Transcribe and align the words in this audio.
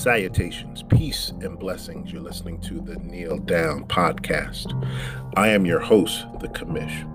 Salutations, 0.00 0.82
peace, 0.84 1.28
and 1.42 1.58
blessings. 1.58 2.10
You're 2.10 2.22
listening 2.22 2.58
to 2.62 2.80
the 2.80 2.96
Kneel 3.00 3.36
Down 3.36 3.84
podcast. 3.84 4.72
I 5.36 5.48
am 5.48 5.66
your 5.66 5.78
host, 5.78 6.24
the 6.40 6.48
Commish, 6.48 7.06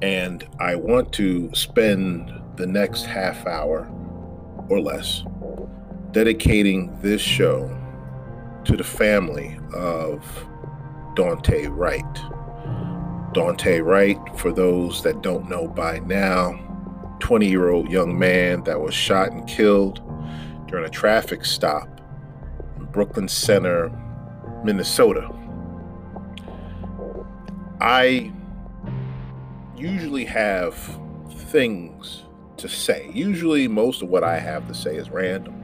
and 0.00 0.48
I 0.60 0.76
want 0.76 1.12
to 1.14 1.52
spend 1.56 2.32
the 2.54 2.68
next 2.68 3.06
half 3.06 3.44
hour 3.48 3.90
or 4.68 4.80
less 4.80 5.24
dedicating 6.12 6.96
this 7.00 7.20
show 7.20 7.76
to 8.64 8.76
the 8.76 8.84
family 8.84 9.58
of 9.74 10.24
Daunte 11.16 11.66
Wright. 11.68 12.14
Daunte 13.34 13.84
Wright, 13.84 14.20
for 14.38 14.52
those 14.52 15.02
that 15.02 15.20
don't 15.20 15.48
know 15.48 15.66
by 15.66 15.98
now, 15.98 17.16
20 17.18 17.48
year 17.48 17.70
old 17.70 17.90
young 17.90 18.16
man 18.16 18.62
that 18.62 18.80
was 18.80 18.94
shot 18.94 19.32
and 19.32 19.48
killed 19.48 20.00
during 20.72 20.86
a 20.86 20.90
traffic 20.90 21.44
stop 21.44 22.00
in 22.78 22.86
Brooklyn 22.86 23.28
Center, 23.28 23.92
Minnesota. 24.64 25.30
I 27.78 28.32
usually 29.76 30.24
have 30.24 30.74
things 31.30 32.22
to 32.56 32.70
say. 32.70 33.10
Usually, 33.12 33.68
most 33.68 34.00
of 34.00 34.08
what 34.08 34.24
I 34.24 34.38
have 34.38 34.66
to 34.68 34.74
say 34.74 34.96
is 34.96 35.10
random, 35.10 35.62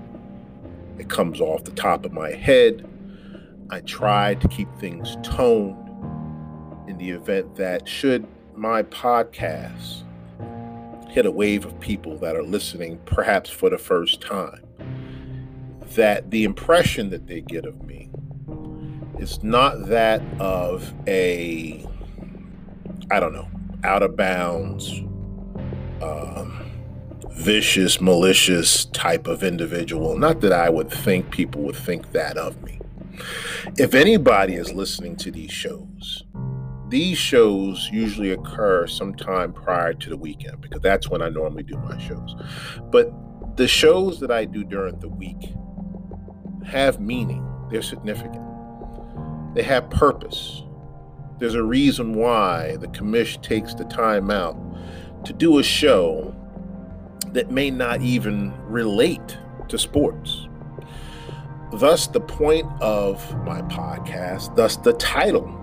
it 0.99 1.09
comes 1.09 1.41
off 1.41 1.65
the 1.65 1.71
top 1.71 2.05
of 2.05 2.13
my 2.13 2.33
head. 2.33 2.87
I 3.71 3.81
try 3.81 4.35
to 4.35 4.49
keep 4.49 4.69
things 4.79 5.17
toned 5.23 5.89
in 6.87 6.99
the 6.99 7.11
event 7.11 7.57
that, 7.57 7.89
should 7.89 8.27
my 8.55 8.83
podcast 8.83 10.03
hit 11.09 11.25
a 11.25 11.31
wave 11.31 11.65
of 11.65 11.81
people 11.81 12.19
that 12.19 12.37
are 12.37 12.43
listening, 12.43 12.99
perhaps 13.07 13.49
for 13.49 13.71
the 13.71 13.79
first 13.79 14.21
time, 14.21 14.68
that 15.95 16.31
the 16.31 16.45
impression 16.45 17.11
that 17.11 17.27
they 17.27 17.41
get 17.41 17.65
of 17.65 17.83
me 17.85 18.11
is 19.19 19.43
not 19.43 19.87
that 19.89 20.23
of 20.41 20.93
a, 21.07 21.87
I 23.11 23.21
don't 23.21 23.33
know, 23.33 23.49
out 23.85 24.03
of 24.03 24.17
bounds, 24.17 25.01
um, 26.03 26.71
vicious, 27.31 28.01
malicious 28.01 28.87
type 28.87 29.27
of 29.27 29.43
individual. 29.43 30.17
Not 30.17 30.41
that 30.41 30.53
I 30.53 30.71
would 30.71 30.91
think 30.91 31.31
people 31.31 31.63
would 31.63 31.77
think 31.77 32.13
that 32.13 32.37
of 32.37 32.63
me. 32.63 32.81
If 33.77 33.95
anybody 33.95 34.55
is 34.55 34.73
listening 34.73 35.17
to 35.17 35.31
these 35.31 35.51
shows, 35.53 36.25
these 36.89 37.19
shows 37.19 37.91
usually 37.93 38.31
occur 38.31 38.87
sometime 38.87 39.53
prior 39.53 39.93
to 39.93 40.11
the 40.11 40.17
weekend 40.17 40.61
because 40.61 40.81
that's 40.81 41.11
when 41.11 41.21
I 41.21 41.29
normally 41.29 41.63
do 41.63 41.77
my 41.77 41.99
shows. 41.99 42.35
But 42.91 43.13
the 43.57 43.69
shows 43.69 44.21
that 44.21 44.31
I 44.31 44.45
do 44.45 44.65
during 44.65 44.99
the 45.01 45.09
week 45.09 45.53
have 46.69 47.01
meaning, 47.01 47.45
they're 47.71 47.83
significant, 47.83 48.45
they 49.55 49.63
have 49.63 49.89
purpose. 49.91 50.63
There's 51.39 51.55
a 51.55 51.63
reason 51.63 52.15
why 52.15 52.77
the 52.77 52.89
Commish 52.89 53.41
takes 53.43 53.75
the 53.75 53.85
time 53.85 54.31
out 54.31 54.57
to 55.25 55.33
do 55.33 55.59
a 55.59 55.63
show 55.63 56.35
that 57.29 57.51
may 57.51 57.71
not 57.71 58.03
even 58.03 58.53
relate 58.67 59.39
to 59.69 59.79
sports. 59.79 60.49
Thus, 61.73 62.07
the 62.07 62.21
point 62.21 62.67
of 62.81 63.37
my 63.45 63.63
podcast, 63.63 64.57
thus, 64.57 64.77
the 64.77 64.95
title 64.95 65.55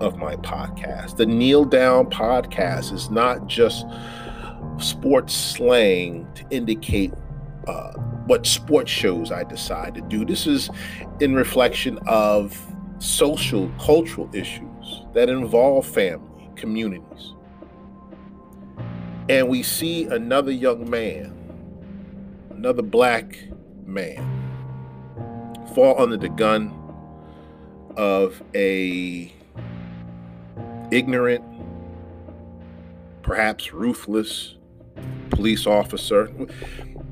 of 0.00 0.18
my 0.18 0.36
podcast, 0.36 1.16
the 1.16 1.26
Kneel 1.26 1.64
Down 1.64 2.06
podcast, 2.10 2.92
is 2.92 3.10
not 3.10 3.46
just 3.46 3.86
sports 4.78 5.34
slang 5.34 6.28
to 6.34 6.44
indicate 6.50 7.12
uh, 7.66 7.92
what 8.26 8.46
sports 8.46 8.90
shows 8.90 9.30
I 9.30 9.44
decide 9.44 9.94
to 9.94 10.00
do. 10.02 10.24
This 10.24 10.46
is 10.46 10.70
in 11.20 11.34
reflection 11.34 11.98
of 12.06 12.60
social, 12.98 13.70
cultural 13.78 14.28
issues 14.32 15.02
that 15.14 15.28
involve 15.28 15.86
family, 15.86 16.50
communities. 16.56 17.34
And 19.28 19.48
we 19.48 19.62
see 19.62 20.04
another 20.04 20.52
young 20.52 20.88
man, 20.88 21.34
another 22.50 22.82
black 22.82 23.38
man, 23.84 24.24
fall 25.74 26.00
under 26.00 26.16
the 26.16 26.28
gun 26.28 26.72
of 27.96 28.42
a 28.54 29.32
ignorant, 30.92 31.44
perhaps 33.22 33.72
ruthless 33.72 34.54
police 35.30 35.66
officer 35.66 36.30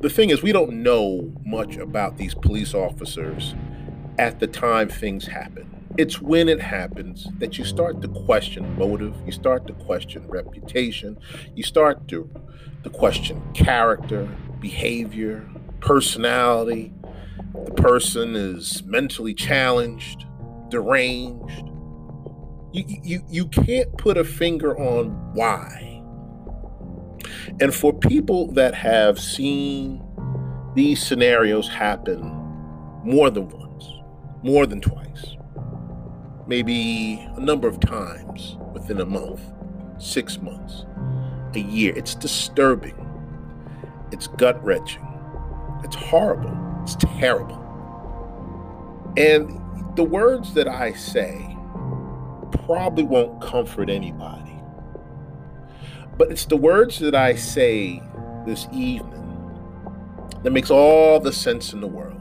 the 0.01 0.11
thing 0.11 0.31
is, 0.31 0.43
we 0.43 0.53
don't 0.53 0.83
know 0.83 1.33
much 1.45 1.77
about 1.77 2.19
these 2.19 2.35
police 2.35 2.75
officers 2.75 3.55
at 4.19 4.41
the 4.41 4.47
time 4.47 4.89
things 4.89 5.27
happen. 5.27 5.71
It's 5.97 6.21
when 6.21 6.49
it 6.49 6.61
happens 6.61 7.29
that 7.39 7.57
you 7.57 7.65
start 7.65 8.03
to 8.03 8.09
question 8.09 8.77
motive, 8.77 9.15
you 9.25 9.33
start 9.33 9.67
to 9.69 9.73
question 9.75 10.27
reputation, 10.29 11.17
you 11.55 11.63
start 11.63 12.09
to, 12.09 12.29
to 12.83 12.91
question 12.91 13.41
character, 13.55 14.29
behavior, 14.61 15.49
personality. 15.81 16.93
The 17.55 17.73
person 17.73 18.35
is 18.35 18.83
mentally 18.85 19.35
challenged, 19.35 20.27
deranged. 20.69 21.71
You, 22.73 22.85
you, 23.05 23.25
you 23.29 23.47
can't 23.47 23.97
put 23.97 24.17
a 24.17 24.25
finger 24.25 24.77
on 24.77 25.11
why 25.35 25.94
and 27.61 27.75
for 27.75 27.93
people 27.93 28.53
that 28.53 28.75
have 28.75 29.19
seen 29.19 30.03
these 30.75 31.03
scenarios 31.03 31.69
happen 31.69 32.21
more 33.05 33.31
than 33.31 33.49
once, 33.49 33.89
more 34.43 34.67
than 34.67 34.81
twice, 34.81 35.37
maybe 36.47 37.27
a 37.37 37.41
number 37.41 37.69
of 37.69 37.81
times 37.81 38.57
within 38.73 39.01
a 39.01 39.07
month, 39.07 39.41
six 39.99 40.41
months, 40.41 40.85
a 41.55 41.61
year, 41.61 41.93
it's 41.97 42.15
disturbing. 42.15 43.01
It's 44.11 44.27
gut 44.27 44.63
wrenching. 44.65 45.07
It's 45.83 45.97
horrible. 45.97 46.57
It's 46.83 46.97
terrible. 46.97 47.61
And 49.17 49.61
the 49.97 50.05
words 50.05 50.55
that 50.55 50.69
I 50.69 50.93
say 50.93 51.57
probably 52.65 53.05
won't 53.05 53.41
comfort 53.41 53.91
anybody. 53.91 54.44
But 56.17 56.31
it's 56.31 56.45
the 56.47 56.57
words 56.57 56.99
that 57.01 57.15
I 57.15 57.35
say 57.35 58.03
this 58.47 58.67
evening 58.73 59.21
that 60.43 60.53
makes 60.53 60.71
all 60.71 61.19
the 61.19 61.33
sense 61.33 61.73
in 61.73 61.81
the 61.81 61.87
world. 61.87 62.21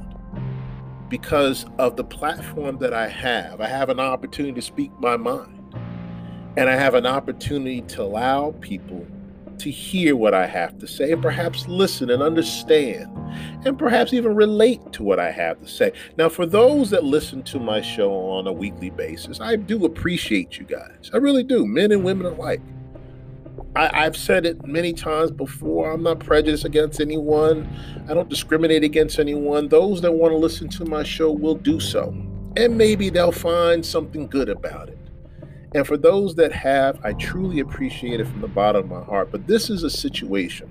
Because 1.09 1.65
of 1.77 1.95
the 1.95 2.03
platform 2.03 2.77
that 2.79 2.93
I 2.93 3.07
have, 3.07 3.61
I 3.61 3.67
have 3.67 3.89
an 3.89 3.99
opportunity 3.99 4.55
to 4.55 4.61
speak 4.61 4.91
my 4.99 5.17
mind. 5.17 5.75
And 6.57 6.69
I 6.69 6.75
have 6.75 6.95
an 6.95 7.05
opportunity 7.05 7.81
to 7.81 8.01
allow 8.03 8.55
people 8.61 9.05
to 9.59 9.69
hear 9.69 10.15
what 10.15 10.33
I 10.33 10.47
have 10.47 10.77
to 10.79 10.87
say 10.87 11.11
and 11.11 11.21
perhaps 11.21 11.67
listen 11.67 12.09
and 12.09 12.23
understand 12.23 13.09
and 13.65 13.77
perhaps 13.77 14.13
even 14.13 14.35
relate 14.35 14.79
to 14.93 15.03
what 15.03 15.19
I 15.19 15.31
have 15.31 15.59
to 15.61 15.67
say. 15.67 15.91
Now, 16.17 16.29
for 16.29 16.45
those 16.45 16.89
that 16.89 17.03
listen 17.03 17.43
to 17.43 17.59
my 17.59 17.81
show 17.81 18.11
on 18.11 18.47
a 18.47 18.51
weekly 18.51 18.89
basis, 18.89 19.39
I 19.39 19.55
do 19.55 19.85
appreciate 19.85 20.57
you 20.57 20.65
guys. 20.65 21.11
I 21.13 21.17
really 21.17 21.43
do, 21.43 21.65
men 21.65 21.91
and 21.91 22.03
women 22.03 22.25
alike. 22.25 22.61
I, 23.75 24.03
have 24.03 24.15
said 24.15 24.45
it 24.45 24.65
many 24.65 24.93
times 24.93 25.31
before. 25.31 25.91
I'm 25.91 26.03
not 26.03 26.19
prejudiced 26.19 26.65
against 26.65 27.01
anyone. 27.01 27.67
I 28.07 28.13
don't 28.13 28.29
discriminate 28.29 28.83
against 28.83 29.17
anyone. 29.17 29.67
Those 29.67 30.01
that 30.01 30.11
want 30.11 30.31
to 30.31 30.37
listen 30.37 30.69
to 30.69 30.85
my 30.85 31.03
show 31.03 31.31
will 31.31 31.55
do 31.55 31.79
so. 31.79 32.15
And 32.55 32.77
maybe 32.77 33.09
they'll 33.09 33.31
find 33.31 33.83
something 33.83 34.27
good 34.27 34.49
about 34.49 34.89
it. 34.89 34.97
And 35.73 35.87
for 35.87 35.97
those 35.97 36.35
that 36.35 36.51
have, 36.51 37.03
I 37.03 37.13
truly 37.13 37.61
appreciate 37.61 38.19
it 38.19 38.27
from 38.27 38.41
the 38.41 38.47
bottom 38.47 38.83
of 38.83 38.89
my 38.91 39.03
heart. 39.03 39.31
But 39.31 39.47
this 39.47 39.71
is 39.71 39.81
a 39.81 39.89
situation 39.89 40.69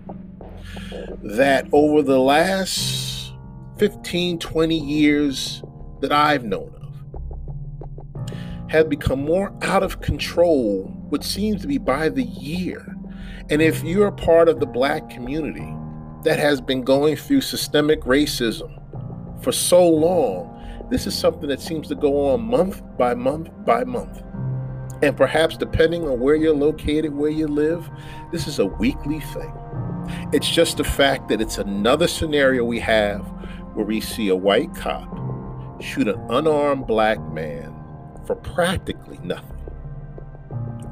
that 1.22 1.66
over 1.72 2.02
the 2.02 2.20
last 2.20 3.32
15, 3.78 4.38
20 4.38 4.78
years 4.78 5.62
that 6.00 6.12
I've 6.12 6.44
known 6.44 6.72
of 6.76 6.81
have 8.72 8.88
become 8.88 9.22
more 9.22 9.52
out 9.60 9.82
of 9.82 10.00
control, 10.00 10.84
which 11.10 11.22
seems 11.22 11.60
to 11.60 11.68
be 11.68 11.76
by 11.76 12.08
the 12.08 12.22
year. 12.22 12.96
And 13.50 13.60
if 13.60 13.84
you're 13.84 14.06
a 14.06 14.12
part 14.12 14.48
of 14.48 14.60
the 14.60 14.66
black 14.66 15.10
community 15.10 15.70
that 16.24 16.38
has 16.38 16.62
been 16.62 16.80
going 16.80 17.16
through 17.16 17.42
systemic 17.42 18.00
racism 18.00 18.72
for 19.44 19.52
so 19.52 19.86
long, 19.86 20.88
this 20.90 21.06
is 21.06 21.14
something 21.14 21.50
that 21.50 21.60
seems 21.60 21.86
to 21.88 21.94
go 21.94 22.30
on 22.30 22.40
month 22.44 22.80
by 22.96 23.14
month 23.14 23.50
by 23.66 23.84
month. 23.84 24.22
And 25.02 25.14
perhaps 25.18 25.58
depending 25.58 26.08
on 26.08 26.18
where 26.18 26.34
you're 26.34 26.56
located, 26.56 27.14
where 27.14 27.30
you 27.30 27.48
live, 27.48 27.90
this 28.30 28.46
is 28.46 28.58
a 28.58 28.64
weekly 28.64 29.20
thing. 29.20 29.52
It's 30.32 30.48
just 30.48 30.78
the 30.78 30.84
fact 30.84 31.28
that 31.28 31.42
it's 31.42 31.58
another 31.58 32.08
scenario 32.08 32.64
we 32.64 32.80
have 32.80 33.20
where 33.74 33.84
we 33.84 34.00
see 34.00 34.30
a 34.30 34.36
white 34.36 34.74
cop 34.74 35.14
shoot 35.82 36.08
an 36.08 36.24
unarmed 36.30 36.86
black 36.86 37.20
man 37.32 37.81
for 38.26 38.36
practically 38.36 39.18
nothing. 39.22 39.58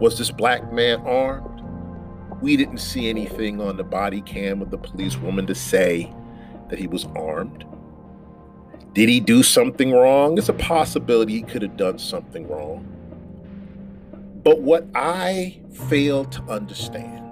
Was 0.00 0.18
this 0.18 0.30
black 0.30 0.72
man 0.72 1.00
armed? 1.00 1.62
We 2.40 2.56
didn't 2.56 2.78
see 2.78 3.08
anything 3.08 3.60
on 3.60 3.76
the 3.76 3.84
body 3.84 4.22
cam 4.22 4.62
of 4.62 4.70
the 4.70 4.78
police 4.78 5.16
woman 5.18 5.46
to 5.46 5.54
say 5.54 6.12
that 6.70 6.78
he 6.78 6.86
was 6.86 7.04
armed. 7.16 7.64
Did 8.94 9.08
he 9.08 9.20
do 9.20 9.42
something 9.42 9.92
wrong? 9.92 10.38
It's 10.38 10.48
a 10.48 10.54
possibility 10.54 11.34
he 11.34 11.42
could 11.42 11.62
have 11.62 11.76
done 11.76 11.98
something 11.98 12.48
wrong. 12.48 12.86
But 14.42 14.62
what 14.62 14.86
I 14.94 15.60
fail 15.88 16.24
to 16.24 16.42
understand, 16.44 17.22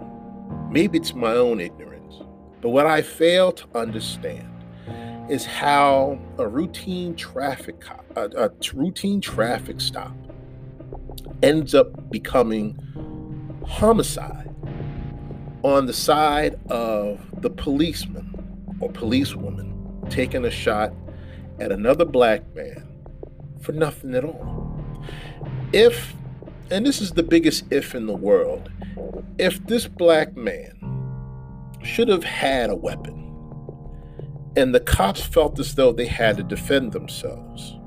maybe 0.70 0.98
it's 0.98 1.14
my 1.14 1.32
own 1.32 1.60
ignorance, 1.60 2.16
but 2.60 2.68
what 2.68 2.86
I 2.86 3.02
fail 3.02 3.50
to 3.52 3.66
understand 3.74 4.47
is 5.28 5.44
how 5.44 6.18
a 6.38 6.46
routine 6.46 7.14
traffic 7.14 7.84
a, 8.16 8.28
a 8.36 8.50
routine 8.72 9.20
traffic 9.20 9.80
stop 9.80 10.14
ends 11.42 11.74
up 11.74 12.10
becoming 12.10 12.78
homicide 13.66 14.54
on 15.62 15.86
the 15.86 15.92
side 15.92 16.58
of 16.70 17.20
the 17.42 17.50
policeman 17.50 18.34
or 18.80 18.90
policewoman 18.90 19.74
taking 20.08 20.44
a 20.44 20.50
shot 20.50 20.92
at 21.60 21.72
another 21.72 22.04
black 22.04 22.42
man 22.54 22.86
for 23.60 23.72
nothing 23.72 24.14
at 24.14 24.24
all. 24.24 24.82
If, 25.72 26.14
and 26.70 26.86
this 26.86 27.00
is 27.00 27.12
the 27.12 27.22
biggest 27.22 27.64
if 27.70 27.94
in 27.94 28.06
the 28.06 28.16
world, 28.16 28.70
if 29.38 29.64
this 29.66 29.86
black 29.86 30.36
man 30.36 30.74
should 31.82 32.08
have 32.08 32.24
had 32.24 32.70
a 32.70 32.76
weapon 32.76 33.27
and 34.58 34.74
the 34.74 34.80
cops 34.80 35.20
felt 35.20 35.56
as 35.60 35.76
though 35.76 35.92
they 35.92 36.04
had 36.04 36.36
to 36.36 36.42
defend 36.42 36.90
themselves, 36.90 37.78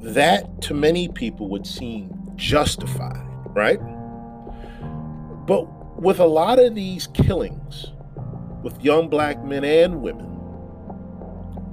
that 0.00 0.62
to 0.62 0.72
many 0.72 1.06
people 1.06 1.50
would 1.50 1.66
seem 1.66 2.10
justified, 2.34 3.26
right? 3.50 3.78
But 5.46 6.00
with 6.00 6.18
a 6.18 6.26
lot 6.26 6.58
of 6.58 6.74
these 6.74 7.08
killings, 7.08 7.92
with 8.62 8.82
young 8.82 9.10
black 9.10 9.44
men 9.44 9.64
and 9.64 10.00
women, 10.00 10.32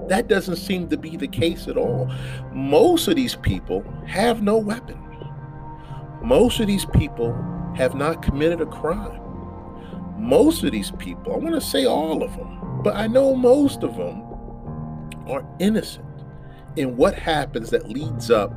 that 0.10 0.28
doesn't 0.28 0.58
seem 0.58 0.90
to 0.90 0.98
be 0.98 1.16
the 1.16 1.30
case 1.30 1.70
at 1.70 1.78
all. 1.78 2.12
Most 2.52 3.08
of 3.08 3.16
these 3.16 3.38
people 3.38 3.86
have 4.06 4.42
no 4.42 4.58
weapons. 4.58 5.00
Most 6.22 6.60
of 6.60 6.68
these 6.68 6.86
people 6.88 7.34
have 7.78 7.96
not 7.96 8.22
committed 8.22 8.60
a 8.60 8.66
crime. 8.66 9.22
Most 10.18 10.62
of 10.66 10.74
these 10.74 10.92
people, 10.92 11.34
I 11.34 11.38
want 11.38 11.56
to 11.56 11.62
say 11.62 11.86
all 11.86 12.22
of 12.22 12.36
them, 12.36 12.64
but 12.84 12.96
I 12.96 13.08
know 13.08 13.36
most 13.36 13.84
of 13.84 13.96
them 13.96 14.22
are 15.28 15.46
innocent 15.60 16.06
in 16.76 16.98
what 16.98 17.16
happens 17.16 17.70
that 17.70 17.90
leads 17.90 18.30
up 18.30 18.54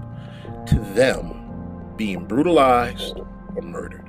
to 0.66 0.78
them 0.94 1.94
being 1.96 2.24
brutalized 2.24 3.18
or 3.54 3.62
murdered. 3.62 4.08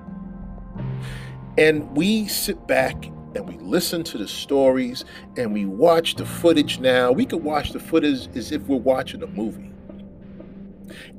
And 1.57 1.95
we 1.95 2.27
sit 2.27 2.67
back 2.67 3.05
and 3.35 3.47
we 3.47 3.57
listen 3.57 4.03
to 4.05 4.17
the 4.17 4.27
stories 4.27 5.05
and 5.35 5.53
we 5.53 5.65
watch 5.65 6.15
the 6.15 6.25
footage 6.25 6.79
now. 6.79 7.11
We 7.11 7.25
could 7.25 7.43
watch 7.43 7.71
the 7.71 7.79
footage 7.79 8.27
as 8.35 8.51
if 8.51 8.63
we're 8.63 8.77
watching 8.77 9.23
a 9.23 9.27
movie. 9.27 9.71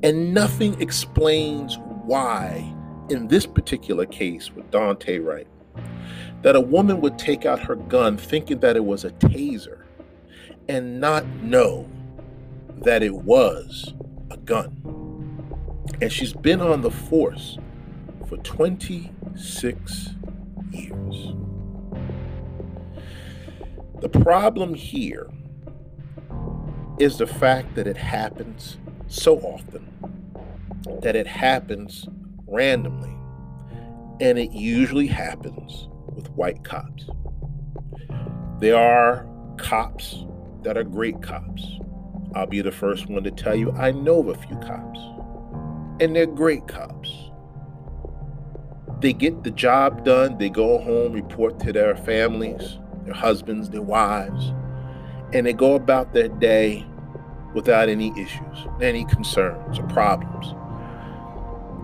And 0.03 0.33
nothing 0.33 0.81
explains 0.81 1.79
why, 2.05 2.75
in 3.11 3.29
this 3.29 3.47
particular 3.47 4.06
case 4.06 4.50
with 4.50 4.71
Daunte 4.71 5.25
Wright, 5.25 5.47
that 6.43 6.55
a 6.55 6.61
woman 6.61 7.00
would 7.00 7.19
take 7.19 7.44
out 7.44 7.61
her 7.61 7.75
gun 7.75 8.17
thinking 8.17 8.61
that 8.61 8.76
it 8.76 8.85
was 8.85 9.05
a 9.05 9.11
taser 9.11 9.82
and 10.69 11.00
not 11.00 11.26
know 11.43 11.88
that 12.82 13.02
it 13.02 13.14
was 13.14 13.94
a 14.31 14.37
gun. 14.37 14.75
And 16.00 16.12
she's 16.12 16.32
been 16.32 16.61
on 16.61 16.82
the 16.82 16.90
force 16.90 17.58
for 18.29 18.37
26 18.38 20.11
years. 20.70 21.35
The 24.00 24.08
problem 24.08 24.75
here 24.75 25.29
is 27.00 27.19
the 27.19 27.26
fact 27.26 27.75
that 27.75 27.87
it 27.87 27.96
happens 27.96 28.79
so 29.08 29.38
often, 29.38 29.88
that 31.02 31.17
it 31.17 31.26
happens 31.26 32.08
randomly, 32.46 33.17
and 34.20 34.38
it 34.38 34.52
usually 34.52 35.06
happens 35.06 35.88
with 36.19 36.31
white 36.32 36.65
cops. 36.65 37.09
There 38.59 38.76
are 38.76 39.25
cops 39.56 40.25
that 40.65 40.76
are 40.76 40.82
great 40.82 41.23
cops. 41.23 41.79
I'll 42.35 42.47
be 42.47 42.61
the 42.61 42.73
first 42.73 43.09
one 43.09 43.23
to 43.23 43.31
tell 43.31 43.55
you 43.55 43.70
I 43.73 43.93
know 43.93 44.19
of 44.19 44.29
a 44.29 44.35
few 44.35 44.56
cops, 44.56 44.99
and 46.00 46.15
they're 46.15 46.26
great 46.26 46.67
cops. 46.67 47.31
They 49.00 49.12
get 49.12 49.44
the 49.44 49.53
job 49.53 50.05
done, 50.05 50.38
they 50.38 50.50
go 50.50 50.79
home, 50.79 51.12
report 51.12 51.61
to 51.61 51.73
their 51.73 51.97
families, 51.97 52.79
their 53.05 53.14
husbands, 53.14 53.71
their 53.71 53.81
wives, 53.81 54.53
and 55.32 55.47
they 55.47 55.53
go 55.53 55.75
about 55.76 56.12
their 56.12 56.29
day 56.29 56.85
without 57.55 57.88
any 57.88 58.11
issues, 58.21 58.67
any 58.82 59.05
concerns 59.05 59.79
or 59.79 59.87
problems. 59.87 60.53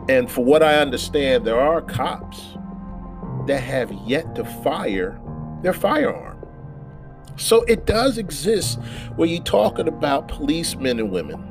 And 0.09 0.29
for 0.29 0.45
what 0.45 0.63
I 0.63 0.79
understand, 0.79 1.47
there 1.47 1.61
are 1.61 1.81
cops 1.81 2.54
that 3.46 3.61
have 3.61 3.93
yet 4.06 4.35
to 4.35 4.44
fire 4.44 5.20
their 5.62 5.73
firearm. 5.73 6.35
So 7.37 7.62
it 7.62 7.87
does 7.87 8.19
exist 8.19 8.79
where 9.17 9.29
you're 9.29 9.43
talking 9.43 9.88
about 9.88 10.29
policemen 10.29 11.00
and 11.00 11.11
women. 11.11 11.43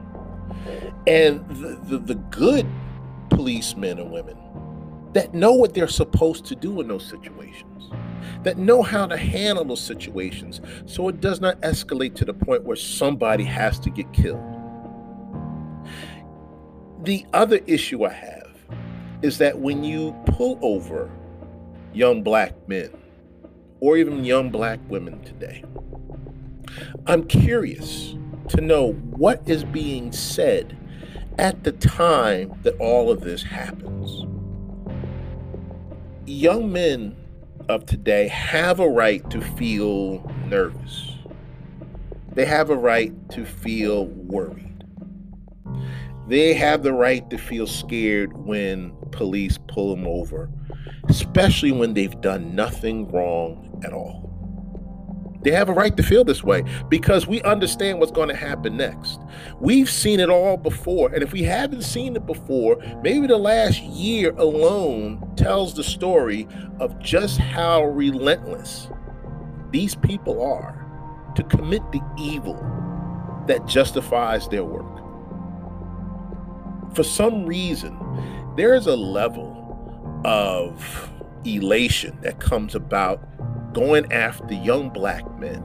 And 1.08 1.46
the, 1.50 1.80
the, 1.84 1.98
the 1.98 2.16
good 2.16 2.66
policemen 3.30 4.00
and 4.00 4.12
women 4.12 4.38
that 5.14 5.34
know 5.34 5.54
what 5.54 5.74
they're 5.74 5.88
supposed 5.88 6.46
to 6.46 6.56
do 6.56 6.82
in 6.82 6.88
those 6.88 7.06
situations, 7.06 7.92
that 8.44 8.58
know 8.58 8.82
how 8.82 9.06
to 9.06 9.18
handle 9.18 9.64
those 9.64 9.82
situations 9.82 10.62
so 10.86 11.08
it 11.08 11.22
does 11.22 11.40
not 11.40 11.60
escalate 11.62 12.16
to 12.16 12.26
the 12.26 12.34
point 12.34 12.64
where 12.64 12.76
somebody 12.76 13.44
has 13.44 13.80
to 13.80 13.90
get 13.90 14.12
killed. 14.14 14.42
The 17.04 17.26
other 17.34 17.60
issue 17.68 18.06
I 18.06 18.14
have 18.14 18.58
is 19.22 19.38
that 19.38 19.60
when 19.60 19.84
you 19.84 20.16
pull 20.26 20.58
over 20.62 21.12
young 21.94 22.24
black 22.24 22.54
men 22.68 22.90
or 23.80 23.98
even 23.98 24.24
young 24.24 24.50
black 24.50 24.80
women 24.90 25.24
today, 25.24 25.64
I'm 27.06 27.26
curious 27.26 28.16
to 28.50 28.62
know 28.62 28.94
what 28.94 29.42
is 29.48 29.64
being 29.64 30.12
said 30.12 30.78
at 31.38 31.64
the 31.64 31.72
time 31.72 32.60
that 32.64 32.76
all 32.78 33.12
of 33.12 33.22
this 33.22 33.44
happens 33.44 34.26
young 36.26 36.72
men 36.72 37.16
of 37.70 37.86
today 37.86 38.28
have 38.28 38.80
a 38.80 38.88
right 38.88 39.28
to 39.30 39.42
feel 39.42 40.30
nervous. 40.48 41.12
They 42.34 42.46
have 42.46 42.70
a 42.70 42.76
right 42.76 43.14
to 43.32 43.46
feel 43.46 44.08
worried. 44.08 44.73
They 46.28 46.54
have 46.54 46.84
the 46.84 46.94
right 46.94 47.30
to 47.30 47.38
feel 47.38 47.68
scared 47.68 48.38
when 48.38 48.96
police 49.12 49.60
pull 49.68 49.96
them 49.96 50.08
over, 50.08 50.50
especially 51.10 51.72
when 51.72 51.94
they've 51.94 52.20
done 52.22 52.56
nothing 52.56 53.12
wrong 53.12 53.82
at 53.84 53.94
all. 53.94 54.34
They 55.44 55.52
have 55.52 55.68
a 55.68 55.74
right 55.74 55.96
to 55.98 56.04
feel 56.04 56.24
this 56.24 56.42
way 56.42 56.64
because 56.88 57.28
we 57.28 57.42
understand 57.42 58.00
what's 58.00 58.14
going 58.14 58.30
to 58.30 58.36
happen 58.36 58.78
next. 58.78 59.20
We've 59.60 59.90
seen 59.90 60.22
it 60.22 60.30
all 60.30 60.56
before. 60.56 61.14
And 61.14 61.22
if 61.22 61.34
we 61.34 61.44
haven't 61.44 61.82
seen 61.82 62.16
it 62.16 62.26
before, 62.26 62.78
maybe 63.04 63.28
the 63.28 63.38
last 63.38 63.82
year 63.82 64.32
alone 64.38 65.36
tells 65.36 65.74
the 65.74 65.84
story 65.84 66.48
of 66.80 66.98
just 67.00 67.40
how 67.40 67.84
relentless 67.84 68.88
these 69.72 69.96
people 69.96 70.42
are 70.42 70.80
to 71.36 71.44
commit 71.44 71.82
the 71.92 72.02
evil 72.18 72.56
that 73.48 73.66
justifies 73.66 74.48
their 74.48 74.64
work. 74.64 74.93
For 76.94 77.04
some 77.04 77.46
reason, 77.46 77.98
there 78.56 78.76
is 78.76 78.86
a 78.86 78.96
level 78.96 80.22
of 80.26 81.10
elation 81.44 82.18
that 82.22 82.40
comes 82.40 82.76
about 82.76 83.20
going 83.74 84.12
after 84.12 84.54
young 84.54 84.90
black 84.90 85.24
men. 85.40 85.64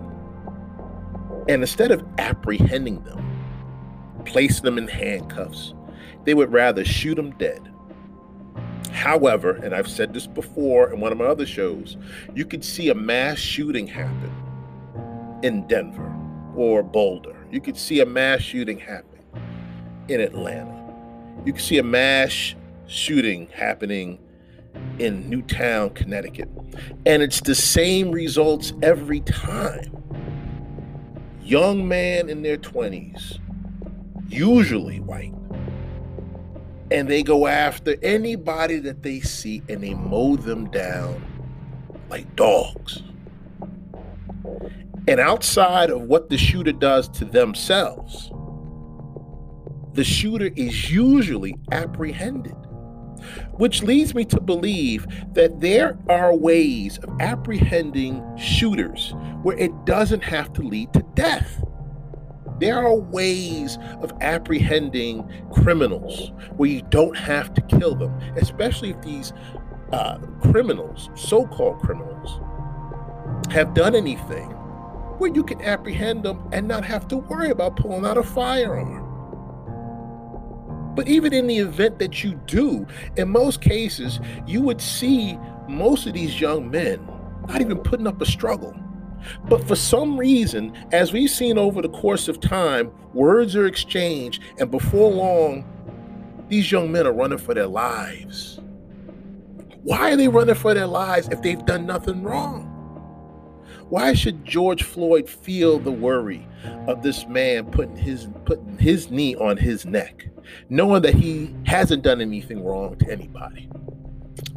And 1.48 1.62
instead 1.62 1.90
of 1.90 2.04
apprehending 2.18 3.02
them, 3.04 3.24
placing 4.24 4.64
them 4.64 4.78
in 4.78 4.88
handcuffs, 4.88 5.74
they 6.24 6.34
would 6.34 6.52
rather 6.52 6.84
shoot 6.84 7.14
them 7.14 7.32
dead. 7.32 7.70
However, 8.92 9.52
and 9.52 9.74
I've 9.74 9.88
said 9.88 10.12
this 10.12 10.26
before 10.26 10.92
in 10.92 11.00
one 11.00 11.12
of 11.12 11.18
my 11.18 11.26
other 11.26 11.46
shows, 11.46 11.96
you 12.34 12.44
could 12.44 12.64
see 12.64 12.88
a 12.88 12.94
mass 12.94 13.38
shooting 13.38 13.86
happen 13.86 14.32
in 15.42 15.66
Denver 15.66 16.14
or 16.56 16.82
Boulder. 16.82 17.46
You 17.50 17.60
could 17.60 17.76
see 17.76 18.00
a 18.00 18.06
mass 18.06 18.40
shooting 18.40 18.78
happen 18.78 19.20
in 20.08 20.20
Atlanta. 20.20 20.87
You 21.44 21.52
can 21.52 21.62
see 21.62 21.78
a 21.78 21.82
mass 21.82 22.54
shooting 22.86 23.48
happening 23.48 24.18
in 24.98 25.28
Newtown, 25.28 25.90
Connecticut. 25.90 26.48
And 27.06 27.22
it's 27.22 27.40
the 27.40 27.54
same 27.54 28.10
results 28.10 28.72
every 28.82 29.20
time. 29.20 29.94
Young 31.42 31.88
man 31.88 32.28
in 32.28 32.42
their 32.42 32.58
20s, 32.58 33.38
usually 34.28 35.00
white, 35.00 35.34
and 36.90 37.08
they 37.08 37.22
go 37.22 37.46
after 37.46 37.96
anybody 38.02 38.78
that 38.80 39.02
they 39.02 39.20
see 39.20 39.62
and 39.68 39.82
they 39.82 39.94
mow 39.94 40.36
them 40.36 40.70
down 40.70 41.24
like 42.10 42.34
dogs. 42.36 43.02
And 45.06 45.20
outside 45.20 45.90
of 45.90 46.02
what 46.02 46.28
the 46.28 46.36
shooter 46.36 46.72
does 46.72 47.08
to 47.10 47.24
themselves, 47.24 48.30
the 49.98 50.04
shooter 50.04 50.50
is 50.54 50.92
usually 50.92 51.56
apprehended. 51.72 52.54
Which 53.54 53.82
leads 53.82 54.14
me 54.14 54.24
to 54.26 54.40
believe 54.40 55.08
that 55.34 55.58
there 55.58 55.98
are 56.08 56.32
ways 56.32 56.98
of 56.98 57.20
apprehending 57.20 58.22
shooters 58.36 59.12
where 59.42 59.58
it 59.58 59.72
doesn't 59.86 60.22
have 60.22 60.52
to 60.52 60.62
lead 60.62 60.92
to 60.92 61.04
death. 61.14 61.64
There 62.60 62.78
are 62.78 62.94
ways 62.94 63.76
of 64.00 64.12
apprehending 64.20 65.28
criminals 65.52 66.30
where 66.56 66.70
you 66.70 66.82
don't 66.90 67.16
have 67.16 67.52
to 67.54 67.60
kill 67.62 67.96
them, 67.96 68.16
especially 68.36 68.90
if 68.90 69.02
these 69.02 69.32
uh, 69.92 70.18
criminals, 70.52 71.10
so 71.16 71.44
called 71.44 71.80
criminals, 71.80 72.40
have 73.50 73.74
done 73.74 73.96
anything 73.96 74.50
where 75.18 75.34
you 75.34 75.42
can 75.42 75.60
apprehend 75.62 76.22
them 76.22 76.48
and 76.52 76.68
not 76.68 76.84
have 76.84 77.08
to 77.08 77.16
worry 77.16 77.50
about 77.50 77.74
pulling 77.74 78.06
out 78.06 78.16
a 78.16 78.22
firearm. 78.22 79.07
But 80.94 81.08
even 81.08 81.32
in 81.32 81.46
the 81.46 81.58
event 81.58 81.98
that 81.98 82.24
you 82.24 82.34
do, 82.46 82.86
in 83.16 83.28
most 83.28 83.60
cases, 83.60 84.20
you 84.46 84.62
would 84.62 84.80
see 84.80 85.38
most 85.68 86.06
of 86.06 86.14
these 86.14 86.40
young 86.40 86.70
men 86.70 87.06
not 87.46 87.60
even 87.60 87.78
putting 87.78 88.06
up 88.06 88.20
a 88.20 88.26
struggle. 88.26 88.76
But 89.48 89.66
for 89.66 89.76
some 89.76 90.16
reason, 90.16 90.72
as 90.92 91.12
we've 91.12 91.30
seen 91.30 91.58
over 91.58 91.82
the 91.82 91.88
course 91.88 92.28
of 92.28 92.40
time, 92.40 92.92
words 93.14 93.56
are 93.56 93.66
exchanged, 93.66 94.42
and 94.58 94.70
before 94.70 95.10
long, 95.10 95.64
these 96.48 96.70
young 96.70 96.92
men 96.92 97.06
are 97.06 97.12
running 97.12 97.38
for 97.38 97.54
their 97.54 97.66
lives. 97.66 98.60
Why 99.82 100.12
are 100.12 100.16
they 100.16 100.28
running 100.28 100.54
for 100.54 100.74
their 100.74 100.86
lives 100.86 101.28
if 101.28 101.42
they've 101.42 101.64
done 101.64 101.86
nothing 101.86 102.22
wrong? 102.22 102.77
Why 103.88 104.12
should 104.12 104.44
George 104.44 104.82
Floyd 104.82 105.30
feel 105.30 105.78
the 105.78 105.90
worry 105.90 106.46
of 106.86 107.02
this 107.02 107.26
man 107.26 107.70
putting 107.70 107.96
his 107.96 108.28
putting 108.44 108.76
his 108.76 109.10
knee 109.10 109.34
on 109.36 109.56
his 109.56 109.86
neck, 109.86 110.28
knowing 110.68 111.00
that 111.02 111.14
he 111.14 111.54
hasn't 111.64 112.02
done 112.02 112.20
anything 112.20 112.62
wrong 112.62 112.96
to 112.98 113.10
anybody? 113.10 113.70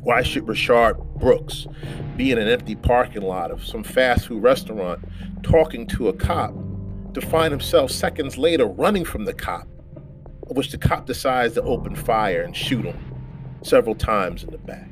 Why 0.04 0.22
should 0.22 0.48
Rayshard 0.48 0.98
Brooks 1.18 1.66
be 2.18 2.32
in 2.32 2.40
an 2.40 2.50
empty 2.50 2.76
parking 2.76 3.22
lot 3.22 3.52
of 3.52 3.64
some 3.64 3.84
fast 3.84 4.28
food 4.28 4.44
restaurant 4.44 5.06
talking 5.44 5.88
to 5.88 6.10
a 6.10 6.14
cop 6.14 6.54
to 7.14 7.22
find 7.22 7.52
himself 7.52 7.90
seconds 7.90 8.38
later 8.38 8.66
running 8.66 9.06
from 9.06 9.24
the 9.24 9.34
cop, 9.34 9.68
of 10.50 10.58
which 10.58 10.72
the 10.72 10.78
cop 10.78 11.06
decides 11.06 11.54
to 11.54 11.62
open 11.62 11.96
fire 11.96 12.42
and 12.42 12.56
shoot 12.56 12.84
him 12.84 13.00
several 13.62 13.96
times 13.96 14.44
in 14.44 14.52
the 14.52 14.58
back? 14.58 14.90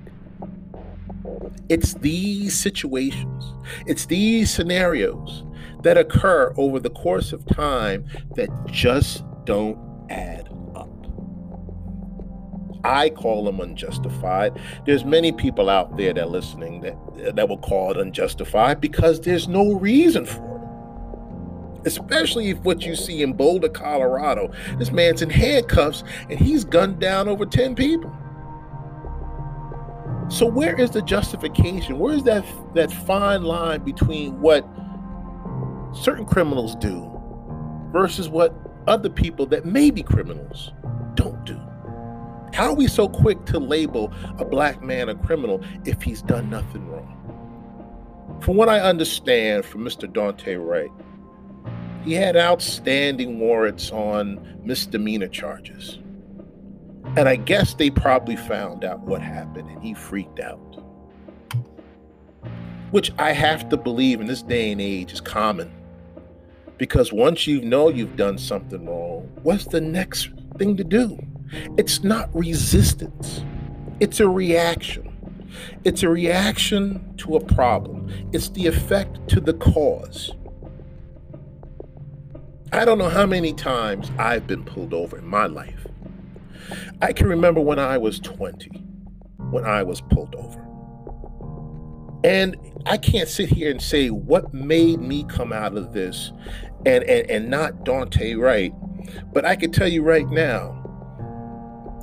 It's 1.70 1.94
these 1.96 2.58
situations, 2.58 3.54
it's 3.86 4.06
these 4.06 4.52
scenarios 4.52 5.44
that 5.84 5.98
occur 5.98 6.54
over 6.58 6.80
the 6.80 6.90
course 6.90 7.32
of 7.32 7.46
time 7.46 8.06
that 8.36 8.50
just 8.68 9.24
don't 9.46 9.78
add 10.10 10.50
up. 10.76 10.90
I 12.84 13.10
call 13.10 13.46
them 13.46 13.60
unjustified. 13.60 14.60
There's 14.86 15.06
many 15.06 15.32
people 15.32 15.70
out 15.70 15.98
there 15.98 16.14
that 16.14 16.24
are 16.24 16.28
listening 16.28 16.82
that 16.82 17.36
that 17.36 17.50
will 17.50 17.58
call 17.58 17.92
it 17.92 17.98
unjustified 17.98 18.80
because 18.82 19.22
there's 19.22 19.48
no 19.48 19.74
reason 19.74 20.26
for 20.26 20.44
it. 20.44 21.88
Especially 21.88 22.50
if 22.50 22.58
what 22.60 22.86
you 22.86 22.96
see 22.96 23.22
in 23.22 23.34
Boulder, 23.34 23.70
Colorado, 23.70 24.52
this 24.78 24.92
man's 24.92 25.22
in 25.22 25.30
handcuffs 25.30 26.04
and 26.30 26.40
he's 26.40 26.66
gunned 26.66 27.00
down 27.00 27.28
over 27.30 27.46
10 27.46 27.76
people. 27.76 28.14
So 30.30 30.46
where 30.46 30.80
is 30.80 30.92
the 30.92 31.02
justification? 31.02 31.98
Where 31.98 32.14
is 32.14 32.24
that 32.24 32.46
that 32.76 32.92
fine 32.92 33.44
line 33.44 33.84
between 33.84 34.40
what 34.40 34.64
certain 35.92 36.26
criminals 36.26 36.76
do 36.76 37.10
versus 37.92 38.30
what 38.30 38.54
other 38.88 39.10
people 39.10 39.48
that 39.48 39.66
may 39.66 39.90
be 39.90 40.04
criminals 40.04 40.72
don't 41.16 41.44
do? 41.46 41.60
How 42.54 42.68
are 42.68 42.76
we 42.76 42.88
so 42.88 43.10
quick 43.10 43.46
to 43.46 43.60
label 43.60 44.14
a 44.38 44.46
black 44.46 44.84
man 44.84 45.10
a 45.10 45.16
criminal 45.16 45.64
if 45.86 46.02
he's 46.04 46.22
done 46.22 46.50
nothing 46.50 46.88
wrong? 46.88 47.16
From 48.42 48.56
what 48.56 48.70
I 48.70 48.80
understand 48.80 49.66
from 49.66 49.82
Mr. 49.82 50.08
Daunte 50.08 50.64
Wright, 50.64 50.92
he 52.06 52.14
had 52.14 52.38
outstanding 52.38 53.40
warrants 53.40 53.92
on 53.92 54.60
misdemeanor 54.64 55.28
charges. 55.28 56.00
And 57.18 57.28
I 57.28 57.36
guess 57.36 57.74
they 57.74 57.90
probably 57.90 58.36
found 58.36 58.84
out 58.84 59.02
what 59.02 59.22
happened 59.22 59.70
and 59.70 59.82
he 59.82 59.94
freaked 59.94 60.40
out. 60.40 60.60
Which 62.92 63.12
I 63.18 63.34
have 63.34 63.70
to 63.70 63.78
believe 63.78 64.22
in 64.22 64.28
this 64.28 64.42
day 64.42 64.72
and 64.72 64.80
age 64.80 65.12
is 65.12 65.22
common. 65.22 65.72
Because 66.78 67.12
once 67.12 67.46
you 67.46 67.62
know 67.62 67.90
you've 67.90 68.16
done 68.16 68.38
something 68.38 68.86
wrong, 68.86 69.30
what's 69.44 69.66
the 69.66 69.82
next 69.82 70.30
thing 70.58 70.78
to 70.78 70.84
do? 70.84 71.20
It's 71.78 72.04
not 72.04 72.34
resistance, 72.34 73.44
it's 74.00 74.20
a 74.20 74.30
reaction. 74.30 75.06
It's 75.84 76.04
a 76.04 76.10
reaction 76.10 77.16
to 77.18 77.36
a 77.36 77.44
problem, 77.44 78.08
it's 78.32 78.50
the 78.50 78.68
effect 78.68 79.28
to 79.30 79.42
the 79.42 79.56
cause. 79.56 80.32
I 82.72 82.86
don't 82.86 83.00
know 83.00 83.10
how 83.10 83.26
many 83.26 83.54
times 83.54 84.12
I've 84.20 84.46
been 84.46 84.64
pulled 84.64 84.94
over 84.94 85.18
in 85.18 85.26
my 85.26 85.48
life. 85.48 85.89
I 87.02 87.14
can 87.14 87.28
remember 87.28 87.62
when 87.62 87.80
I 87.80 87.98
was 87.98 88.20
20, 88.20 88.70
when 89.52 89.66
I 89.66 89.84
was 89.84 90.02
pulled 90.02 90.36
over. 90.36 90.66
And 92.24 92.58
I 92.86 92.98
can't 92.98 93.30
sit 93.30 93.50
here 93.50 93.72
and 93.72 93.82
say 93.82 94.10
what 94.10 94.54
made 94.54 95.00
me 95.00 95.24
come 95.24 95.54
out 95.54 95.78
of 95.78 95.94
this 95.94 96.34
and, 96.86 97.04
and, 97.04 97.30
and 97.30 97.50
not 97.50 97.86
Daunte 97.86 98.38
Wright. 98.38 98.74
But 99.34 99.46
I 99.46 99.56
can 99.56 99.72
tell 99.72 99.88
you 99.88 100.04
right 100.04 100.28
now, 100.28 100.80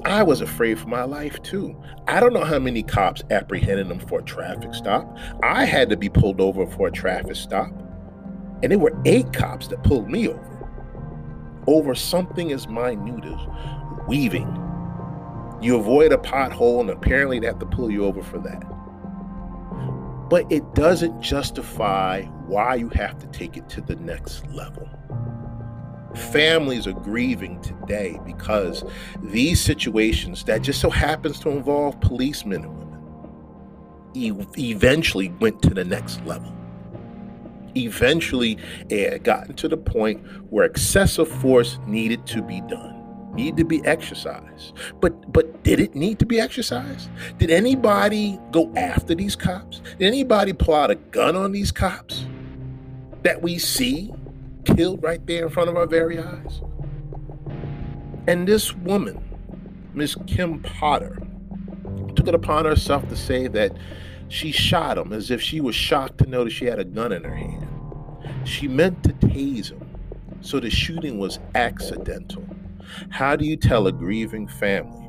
I 0.05 0.23
was 0.23 0.41
afraid 0.41 0.79
for 0.79 0.89
my 0.89 1.03
life 1.03 1.43
too. 1.43 1.77
I 2.07 2.21
don't 2.21 2.33
know 2.33 2.45
how 2.45 2.59
many 2.59 2.83
cops 2.83 3.23
apprehended 3.31 3.89
them 3.89 3.99
for 3.99 4.21
a 4.21 4.23
traffic 4.23 4.73
stop. 4.75 5.19
I 5.43 5.65
had 5.65 5.91
to 5.91 5.97
be 5.97 6.09
pulled 6.09 6.41
over 6.41 6.67
for 6.67 6.89
a 6.89 6.93
traffic 6.93 7.35
stop. 7.35 7.73
And 8.63 8.71
there 8.73 8.79
were 8.79 8.97
eight 9.05 9.33
cops 9.33 9.69
that 9.69 9.83
pulled 9.83 10.09
me 10.09 10.29
over. 10.29 10.71
Over 11.67 11.95
something 11.95 12.53
as 12.53 12.69
minute 12.69 13.25
as 13.25 13.41
weaving. 14.07 14.63
You 15.61 15.77
avoid 15.77 16.13
a 16.13 16.19
pothole, 16.19 16.81
and 16.81 16.91
apparently 16.91 17.39
they 17.39 17.47
have 17.47 17.59
to 17.61 17.67
pull 17.67 17.91
you 17.91 18.05
over 18.05 18.23
for 18.23 18.39
that. 18.39 18.63
But 20.29 20.51
it 20.51 20.75
doesn't 20.75 21.21
justify 21.21 22.23
why 22.47 22.75
you 22.75 22.89
have 22.91 23.19
to 23.19 23.27
take 23.29 23.57
it 23.57 23.69
to 23.71 23.81
the 23.81 23.97
next 23.97 24.47
level. 24.49 24.89
Families 26.15 26.87
are 26.87 26.93
grieving 26.93 27.61
today 27.61 28.19
because 28.25 28.85
these 29.23 29.61
situations 29.61 30.45
that 30.45 30.63
just 30.63 30.81
so 30.81 30.91
happens 30.91 31.39
to 31.41 31.51
involve 31.51 32.01
policemen 32.01 32.65
and 32.65 32.79
women 32.79 34.47
eventually 34.59 35.29
went 35.41 35.63
to 35.63 35.75
the 35.75 35.85
next 35.85 36.25
level. 36.25 36.53
Eventually, 37.77 38.57
it 38.89 39.13
had 39.13 39.25
gotten 39.25 39.55
to 39.57 39.69
the 39.69 39.77
point 39.77 40.25
where 40.51 40.65
excessive 40.65 41.29
force 41.29 41.79
needed 41.87 42.27
to 42.27 42.41
be 42.41 42.63
done 42.63 42.96
need 43.37 43.57
to 43.59 43.65
be 43.65 43.85
exercised. 43.85 44.73
But 45.01 45.33
but 45.33 45.63
did 45.63 45.79
it 45.79 45.95
need 45.95 46.19
to 46.19 46.27
be 46.27 46.41
exercised? 46.41 47.09
Did 47.39 47.51
anybody 47.51 48.41
go 48.51 48.73
after 48.77 49.15
these 49.15 49.37
cops? 49.37 49.81
Did 49.99 50.07
anybody 50.07 50.53
pull 50.53 50.75
out 50.75 50.91
a 50.91 50.97
gun 50.97 51.37
on 51.37 51.53
these 51.53 51.71
cops 51.71 52.27
that 53.23 53.43
we 53.43 53.59
see 53.59 54.13
killed 54.67 55.03
right 55.03 55.25
there 55.27 55.45
in 55.45 55.51
front 55.51 55.71
of 55.71 55.77
our 55.77 55.87
very 55.87 56.19
eyes. 56.19 56.61
And 58.27 58.47
this 58.47 58.75
woman, 58.75 59.23
Miss 59.95 60.17
Kim 60.27 60.61
Potter, 60.61 61.19
took 62.15 62.29
it 62.29 62.35
upon 62.35 62.65
herself 62.65 63.09
to 63.09 63.17
say 63.17 63.47
that 63.49 63.73
she 64.29 64.51
shot 64.51 64.99
him 64.99 65.13
as 65.13 65.31
if 65.31 65.41
she 65.41 65.61
was 65.61 65.75
shocked 65.75 66.19
to 66.19 66.27
notice 66.27 66.53
she 66.53 66.65
had 66.67 66.81
a 66.81 66.85
gun 66.85 67.13
in 67.13 67.23
her 67.23 67.35
hand. 67.35 67.69
She 68.45 68.67
meant 68.67 69.05
to 69.05 69.13
tase 69.13 69.71
him, 69.71 69.89
so 70.41 70.59
the 70.59 70.71
shooting 70.71 71.19
was 71.19 71.39
accidental. 71.55 72.45
How 73.11 73.37
do 73.37 73.45
you 73.45 73.57
tell 73.57 73.87
a 73.87 73.93
grieving 73.93 74.49
family 74.49 75.09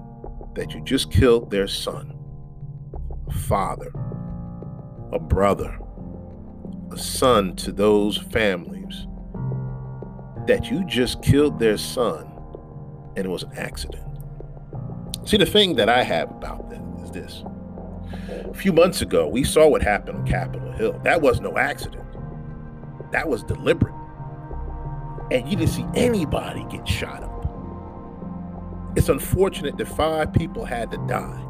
that 0.55 0.74
you 0.74 0.81
just 0.81 1.12
killed 1.12 1.51
their 1.51 1.67
son, 1.67 2.13
a 3.27 3.34
father, 3.34 3.91
a 5.12 5.19
brother, 5.19 5.77
a 6.91 6.98
son 6.98 7.55
to 7.57 7.72
those 7.72 8.17
families 8.17 9.07
that 10.48 10.72
you 10.72 10.84
just 10.86 11.22
killed 11.22 11.60
their 11.60 11.77
son 11.77 12.34
and 13.17 13.25
it 13.25 13.29
was 13.29 13.43
an 13.43 13.51
accident. 13.57 14.03
See, 15.25 15.38
the 15.38 15.46
thing 15.46 15.75
that 15.75 15.89
I 15.89 16.03
have 16.03 16.31
about 16.31 16.69
that 16.69 16.81
is 17.03 17.12
this. 17.12 17.43
A 18.46 18.53
few 18.53 18.72
months 18.72 19.01
ago, 19.01 19.27
we 19.27 19.43
saw 19.43 19.67
what 19.67 19.81
happened 19.81 20.19
on 20.19 20.25
Capitol 20.25 20.72
Hill. 20.74 21.01
That 21.03 21.22
was 21.22 21.41
no 21.41 21.57
accident, 21.57 22.05
that 23.12 23.27
was 23.27 23.43
deliberate. 23.43 23.93
And 25.31 25.50
you 25.50 25.57
didn't 25.57 25.72
see 25.72 25.86
anybody 25.96 26.65
get 26.69 26.88
shot. 26.88 27.26
It's 28.98 29.10
unfortunate 29.10 29.77
that 29.77 29.88
five 29.88 30.34
people 30.34 30.66
had 30.66 30.89
to 30.89 30.98
die, 31.08 31.46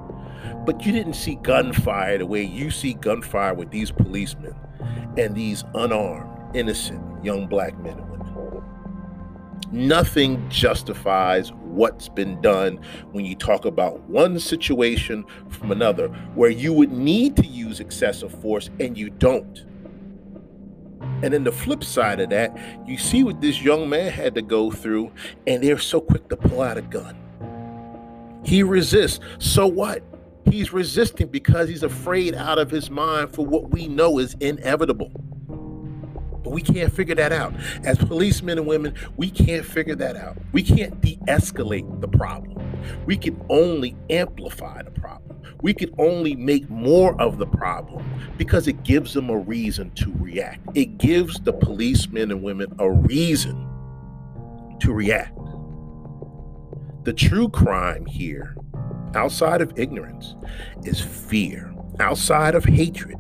but 0.65 0.85
you 0.85 0.91
didn't 0.91 1.13
see 1.13 1.35
gunfire 1.35 2.17
the 2.17 2.25
way 2.25 2.43
you 2.43 2.69
see 2.69 2.93
gunfire 2.93 3.53
with 3.53 3.71
these 3.71 3.89
policemen 3.89 4.53
and 5.17 5.33
these 5.33 5.63
unarmed 5.73 6.53
innocent 6.53 7.01
young 7.23 7.47
black 7.47 7.79
men 7.79 7.97
and 7.97 8.09
women. 8.09 8.17
Nothing 9.71 10.49
justifies 10.49 11.53
what's 11.53 12.09
been 12.09 12.41
done 12.41 12.81
when 13.13 13.23
you 13.23 13.33
talk 13.33 13.63
about 13.63 14.01
one 14.09 14.41
situation 14.41 15.23
from 15.47 15.71
another 15.71 16.09
where 16.35 16.49
you 16.49 16.73
would 16.73 16.91
need 16.91 17.37
to 17.37 17.45
use 17.45 17.79
excessive 17.79 18.41
force 18.41 18.69
and 18.81 18.97
you 18.97 19.09
don't. 19.09 19.63
And 21.23 21.33
then 21.33 21.45
the 21.45 21.53
flip 21.53 21.85
side 21.85 22.19
of 22.19 22.29
that, 22.31 22.57
you 22.85 22.97
see 22.97 23.23
what 23.23 23.39
this 23.39 23.61
young 23.61 23.87
man 23.87 24.11
had 24.11 24.35
to 24.35 24.41
go 24.41 24.69
through, 24.69 25.13
and 25.47 25.63
they're 25.63 25.79
so 25.79 26.01
quick 26.01 26.27
to 26.27 26.35
pull 26.35 26.61
out 26.61 26.77
a 26.77 26.81
gun. 26.81 27.17
He 28.43 28.63
resists. 28.63 29.19
So 29.39 29.67
what? 29.67 30.03
He's 30.45 30.71
resisting 30.71 31.27
because 31.27 31.67
he's 31.67 31.83
afraid 31.83 32.33
out 32.33 32.57
of 32.57 32.71
his 32.71 32.89
mind 32.89 33.33
for 33.33 33.45
what 33.45 33.71
we 33.71 33.87
know 33.87 34.19
is 34.19 34.35
inevitable. 34.39 35.11
But 36.43 36.53
we 36.53 36.61
can't 36.61 36.93
figure 36.93 37.15
that 37.15 37.33
out. 37.33 37.53
As 37.83 37.97
policemen 37.97 38.57
and 38.57 38.65
women, 38.65 38.93
we 39.17 39.29
can't 39.29 39.65
figure 39.65 39.95
that 39.95 40.15
out. 40.15 40.37
We 40.53 40.63
can't 40.63 41.01
de 41.01 41.17
escalate 41.27 41.99
the 41.99 42.07
problem. 42.07 42.63
We 43.05 43.17
can 43.17 43.43
only 43.49 43.97
amplify 44.09 44.83
the 44.83 44.91
problem. 44.91 45.41
We 45.61 45.73
can 45.73 45.93
only 45.97 46.35
make 46.35 46.69
more 46.69 47.19
of 47.19 47.37
the 47.37 47.47
problem 47.47 48.09
because 48.37 48.67
it 48.67 48.83
gives 48.83 49.13
them 49.13 49.29
a 49.29 49.37
reason 49.37 49.91
to 49.95 50.13
react. 50.19 50.61
It 50.75 50.97
gives 50.97 51.39
the 51.41 51.51
policemen 51.51 52.31
and 52.31 52.43
women 52.43 52.73
a 52.79 52.89
reason 52.89 53.67
to 54.79 54.93
react. 54.93 55.37
The 57.07 57.13
true 57.13 57.47
crime 57.47 58.05
here, 58.05 58.57
outside 59.15 59.61
of 59.61 59.71
ignorance, 59.79 60.35
is 60.83 60.99
fear. 60.99 61.73
Outside 62.01 62.53
of 62.53 62.65
hatred, 62.65 63.15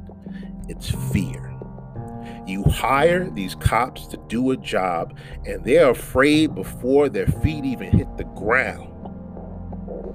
it's 0.67 0.89
fear. 1.13 1.57
You 2.45 2.65
hire 2.65 3.29
these 3.29 3.55
cops 3.55 4.05
to 4.07 4.17
do 4.27 4.51
a 4.51 4.57
job, 4.57 5.17
and 5.45 5.63
they're 5.63 5.91
afraid 5.91 6.53
before 6.53 7.07
their 7.07 7.27
feet 7.27 7.63
even 7.63 7.89
hit 7.89 8.09
the 8.17 8.25
ground 8.25 8.91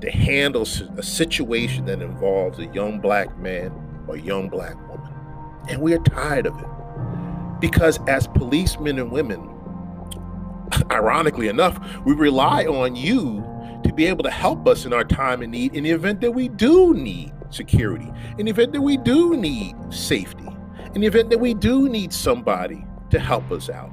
to 0.02 0.10
handle 0.10 0.68
a 0.98 1.02
situation 1.02 1.86
that 1.86 2.02
involves 2.02 2.58
a 2.58 2.66
young 2.74 3.00
black 3.00 3.38
man 3.38 3.72
or 4.06 4.18
young 4.18 4.50
black 4.50 4.76
woman. 4.90 5.10
And 5.70 5.80
we're 5.80 5.98
tired 6.00 6.46
of 6.46 6.58
it. 6.58 7.58
Because 7.58 7.98
as 8.06 8.26
policemen 8.26 8.98
and 8.98 9.10
women, 9.10 9.48
ironically 10.90 11.48
enough, 11.48 11.80
we 12.04 12.12
rely 12.12 12.66
on 12.66 12.94
you 12.94 13.48
to 13.84 13.92
be 13.92 14.06
able 14.06 14.22
to 14.24 14.30
help 14.30 14.66
us 14.66 14.84
in 14.84 14.92
our 14.92 15.04
time 15.04 15.42
of 15.42 15.48
need 15.48 15.74
in 15.74 15.84
the 15.84 15.90
event 15.90 16.20
that 16.20 16.30
we 16.30 16.48
do 16.48 16.94
need 16.94 17.32
security, 17.50 18.10
in 18.38 18.46
the 18.46 18.50
event 18.50 18.72
that 18.72 18.80
we 18.80 18.96
do 18.96 19.36
need 19.36 19.74
safety 19.90 20.42
in 20.94 21.00
the 21.00 21.06
event 21.06 21.30
that 21.30 21.38
we 21.38 21.54
do 21.54 21.88
need 21.88 22.12
somebody 22.12 22.84
to 23.10 23.18
help 23.18 23.50
us 23.50 23.70
out. 23.70 23.90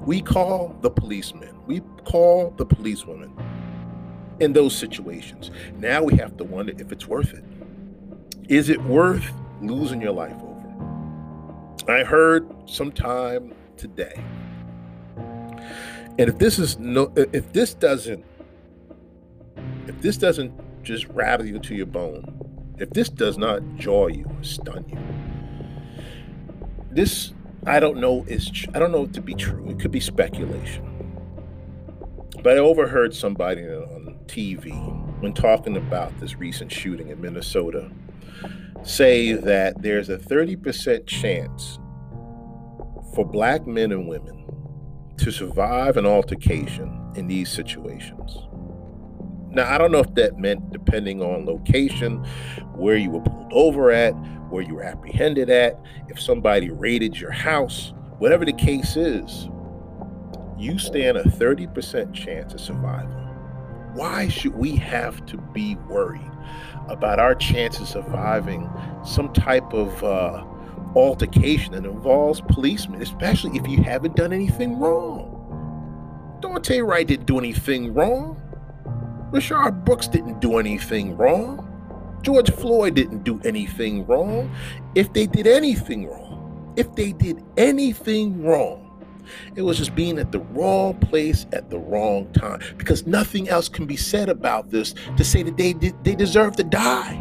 We 0.00 0.20
call 0.20 0.76
the 0.80 0.90
policemen, 0.90 1.56
we 1.66 1.80
call 2.04 2.52
the 2.56 2.66
policewomen 2.66 3.32
in 4.40 4.52
those 4.52 4.76
situations. 4.76 5.50
Now 5.78 6.02
we 6.02 6.16
have 6.16 6.36
to 6.36 6.44
wonder 6.44 6.72
if 6.78 6.92
it's 6.92 7.06
worth 7.06 7.32
it. 7.32 7.44
Is 8.48 8.68
it 8.68 8.82
worth 8.82 9.30
losing 9.62 10.00
your 10.00 10.12
life 10.12 10.36
over? 10.36 11.92
I 11.92 12.04
heard 12.04 12.46
sometime 12.66 13.54
today. 13.76 14.22
And 15.16 16.28
if 16.28 16.38
this 16.38 16.58
is 16.58 16.78
no 16.78 17.12
if 17.16 17.52
this 17.52 17.74
doesn't 17.74 18.24
if 19.86 20.00
this 20.00 20.16
doesn't 20.16 20.52
just 20.82 21.06
rattle 21.08 21.46
you 21.46 21.58
to 21.58 21.74
your 21.74 21.86
bone, 21.86 22.40
if 22.78 22.90
this 22.90 23.08
does 23.08 23.38
not 23.38 23.62
jaw 23.76 24.08
you 24.08 24.24
or 24.24 24.42
stun 24.42 24.84
you, 24.88 24.98
this 26.90 27.32
I 27.66 27.80
don't 27.80 27.98
know 27.98 28.24
is 28.28 28.66
I 28.74 28.78
don't 28.78 28.92
know 28.92 29.06
to 29.06 29.20
be 29.20 29.34
true. 29.34 29.68
It 29.70 29.80
could 29.80 29.90
be 29.90 30.00
speculation. 30.00 30.90
But 32.42 32.56
I 32.56 32.60
overheard 32.60 33.14
somebody 33.14 33.62
on 33.62 34.18
TV 34.26 34.72
when 35.20 35.32
talking 35.32 35.76
about 35.76 36.18
this 36.20 36.36
recent 36.36 36.70
shooting 36.70 37.08
in 37.08 37.20
Minnesota 37.20 37.90
say 38.82 39.32
that 39.32 39.80
there's 39.80 40.10
a 40.10 40.18
30% 40.18 41.06
chance 41.06 41.78
for 43.14 43.24
black 43.24 43.66
men 43.66 43.92
and 43.92 44.06
women 44.08 44.44
to 45.16 45.30
survive 45.30 45.96
an 45.96 46.04
altercation 46.04 47.12
in 47.16 47.26
these 47.26 47.50
situations. 47.50 48.46
Now, 49.54 49.72
I 49.72 49.78
don't 49.78 49.92
know 49.92 50.00
if 50.00 50.14
that 50.14 50.38
meant 50.38 50.72
depending 50.72 51.22
on 51.22 51.46
location, 51.46 52.24
where 52.74 52.96
you 52.96 53.10
were 53.10 53.20
pulled 53.20 53.52
over 53.52 53.90
at, 53.92 54.12
where 54.50 54.62
you 54.62 54.74
were 54.74 54.82
apprehended 54.82 55.48
at, 55.48 55.80
if 56.08 56.20
somebody 56.20 56.70
raided 56.70 57.16
your 57.16 57.30
house, 57.30 57.92
whatever 58.18 58.44
the 58.44 58.52
case 58.52 58.96
is, 58.96 59.48
you 60.58 60.78
stand 60.78 61.16
a 61.16 61.22
30% 61.22 62.12
chance 62.12 62.54
of 62.54 62.60
survival. 62.60 63.12
Why 63.94 64.28
should 64.28 64.54
we 64.54 64.74
have 64.76 65.24
to 65.26 65.36
be 65.36 65.76
worried 65.88 66.30
about 66.88 67.20
our 67.20 67.34
chances 67.34 67.94
of 67.94 68.04
surviving 68.04 68.68
some 69.04 69.32
type 69.32 69.72
of 69.72 70.02
uh, 70.02 70.44
altercation 70.96 71.72
that 71.72 71.84
involves 71.84 72.40
policemen, 72.40 73.02
especially 73.02 73.56
if 73.56 73.68
you 73.68 73.82
haven't 73.82 74.16
done 74.16 74.32
anything 74.32 74.78
wrong? 74.80 75.30
Daunte 76.40 76.84
Wright 76.84 77.06
didn't 77.06 77.26
do 77.26 77.38
anything 77.38 77.94
wrong. 77.94 78.40
Rayshard 79.34 79.84
Brooks 79.84 80.06
didn't 80.06 80.40
do 80.40 80.58
anything 80.58 81.16
wrong. 81.16 81.68
George 82.22 82.52
Floyd 82.52 82.94
didn't 82.94 83.24
do 83.24 83.40
anything 83.44 84.06
wrong. 84.06 84.48
If 84.94 85.12
they 85.12 85.26
did 85.26 85.48
anything 85.48 86.06
wrong, 86.08 86.72
if 86.76 86.94
they 86.94 87.10
did 87.10 87.42
anything 87.56 88.44
wrong, 88.44 88.80
it 89.56 89.62
was 89.62 89.78
just 89.78 89.96
being 89.96 90.20
at 90.20 90.30
the 90.30 90.38
wrong 90.38 90.94
place 90.94 91.46
at 91.52 91.68
the 91.68 91.78
wrong 91.80 92.32
time 92.32 92.60
because 92.78 93.08
nothing 93.08 93.48
else 93.48 93.68
can 93.68 93.86
be 93.86 93.96
said 93.96 94.28
about 94.28 94.70
this 94.70 94.94
to 95.16 95.24
say 95.24 95.42
that 95.42 95.56
they 95.56 95.72
they 95.72 96.14
deserve 96.14 96.54
to 96.54 96.62
die. 96.62 97.20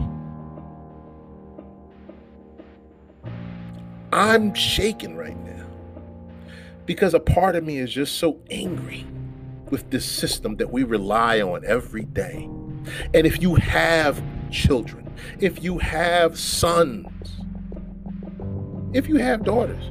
I'm 4.11 4.53
shaking 4.53 5.15
right 5.15 5.37
now 5.43 5.65
because 6.85 7.15
a 7.15 7.19
part 7.19 7.55
of 7.55 7.63
me 7.63 7.79
is 7.79 7.91
just 7.91 8.19
so 8.19 8.39
angry 8.51 9.07
with 9.73 9.89
this 9.89 10.05
system 10.05 10.55
that 10.57 10.71
we 10.71 10.83
rely 10.83 11.41
on 11.41 11.65
every 11.65 12.03
day. 12.03 12.47
And 13.15 13.25
if 13.25 13.41
you 13.41 13.55
have 13.55 14.21
children, 14.51 15.11
if 15.39 15.63
you 15.63 15.79
have 15.79 16.37
sons, 16.37 17.41
if 18.93 19.09
you 19.09 19.15
have 19.15 19.43
daughters, 19.43 19.89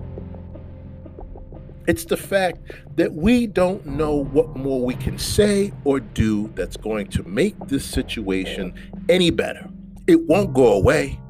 it's 1.88 2.04
the 2.04 2.16
fact 2.16 2.60
that 2.94 3.12
we 3.12 3.48
don't 3.48 3.84
know 3.84 4.14
what 4.14 4.54
more 4.54 4.80
we 4.86 4.94
can 4.94 5.18
say 5.18 5.72
or 5.82 5.98
do 5.98 6.46
that's 6.54 6.76
going 6.76 7.08
to 7.08 7.24
make 7.24 7.58
this 7.66 7.84
situation 7.84 8.72
any 9.08 9.30
better. 9.30 9.68
It 10.06 10.28
won't 10.28 10.54
go 10.54 10.74
away. 10.74 11.20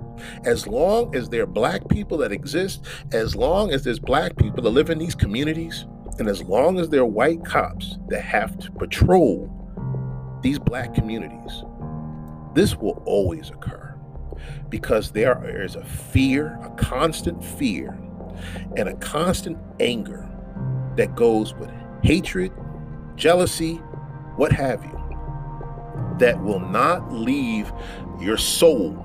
As 0.44 0.66
long 0.66 1.16
as 1.16 1.30
there 1.30 1.44
are 1.44 1.46
black 1.46 1.88
people 1.88 2.18
that 2.18 2.32
exist, 2.32 2.84
as 3.12 3.34
long 3.34 3.72
as 3.72 3.82
there's 3.82 3.98
black 3.98 4.36
people 4.36 4.62
that 4.62 4.68
live 4.68 4.90
in 4.90 4.98
these 4.98 5.14
communities, 5.14 5.86
and 6.22 6.30
as 6.30 6.44
long 6.44 6.78
as 6.78 6.88
there 6.88 7.00
are 7.00 7.04
white 7.04 7.44
cops 7.44 7.98
that 8.06 8.20
have 8.20 8.56
to 8.56 8.70
patrol 8.70 9.50
these 10.40 10.56
black 10.56 10.94
communities, 10.94 11.64
this 12.54 12.76
will 12.76 13.02
always 13.06 13.50
occur 13.50 13.98
because 14.68 15.10
there 15.10 15.60
is 15.64 15.74
a 15.74 15.84
fear, 15.84 16.60
a 16.62 16.70
constant 16.76 17.44
fear, 17.44 17.98
and 18.76 18.88
a 18.88 18.94
constant 18.98 19.58
anger 19.80 20.30
that 20.94 21.16
goes 21.16 21.54
with 21.54 21.72
hatred, 22.04 22.52
jealousy, 23.16 23.78
what 24.36 24.52
have 24.52 24.84
you, 24.84 26.16
that 26.20 26.40
will 26.40 26.60
not 26.60 27.12
leave 27.12 27.72
your 28.20 28.36
soul 28.36 29.04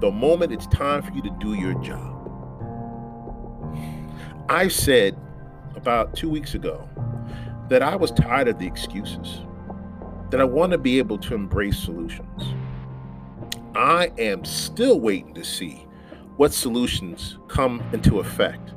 the 0.00 0.12
moment 0.12 0.52
it's 0.52 0.68
time 0.68 1.02
for 1.02 1.10
you 1.10 1.22
to 1.22 1.36
do 1.40 1.54
your 1.54 1.74
job. 1.82 2.12
I 4.48 4.68
said 4.68 5.18
about 5.76 6.14
two 6.16 6.28
weeks 6.28 6.54
ago 6.54 6.88
that 7.68 7.82
I 7.82 7.96
was 7.96 8.10
tired 8.10 8.48
of 8.48 8.58
the 8.58 8.66
excuses, 8.66 9.40
that 10.30 10.40
I 10.40 10.44
want 10.44 10.72
to 10.72 10.78
be 10.78 10.98
able 10.98 11.18
to 11.18 11.34
embrace 11.34 11.78
solutions. 11.78 12.54
I 13.74 14.10
am 14.18 14.44
still 14.44 15.00
waiting 15.00 15.34
to 15.34 15.44
see 15.44 15.86
what 16.36 16.52
solutions 16.52 17.38
come 17.48 17.82
into 17.92 18.20
effect 18.20 18.72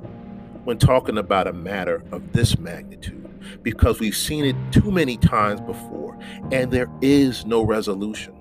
when 0.63 0.77
talking 0.77 1.17
about 1.17 1.47
a 1.47 1.53
matter 1.53 2.03
of 2.11 2.33
this 2.33 2.57
magnitude 2.57 3.25
because 3.63 3.99
we've 3.99 4.15
seen 4.15 4.45
it 4.45 4.55
too 4.71 4.91
many 4.91 5.17
times 5.17 5.61
before 5.61 6.17
and 6.51 6.71
there 6.71 6.89
is 7.01 7.45
no 7.45 7.61
resolution. 7.63 8.35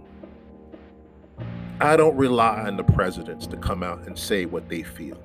I 1.80 1.96
don't 1.96 2.16
rely 2.16 2.66
on 2.66 2.76
the 2.76 2.84
presidents 2.84 3.46
to 3.48 3.56
come 3.56 3.82
out 3.82 4.06
and 4.06 4.18
say 4.18 4.46
what 4.46 4.68
they 4.68 4.82
feel 4.82 5.22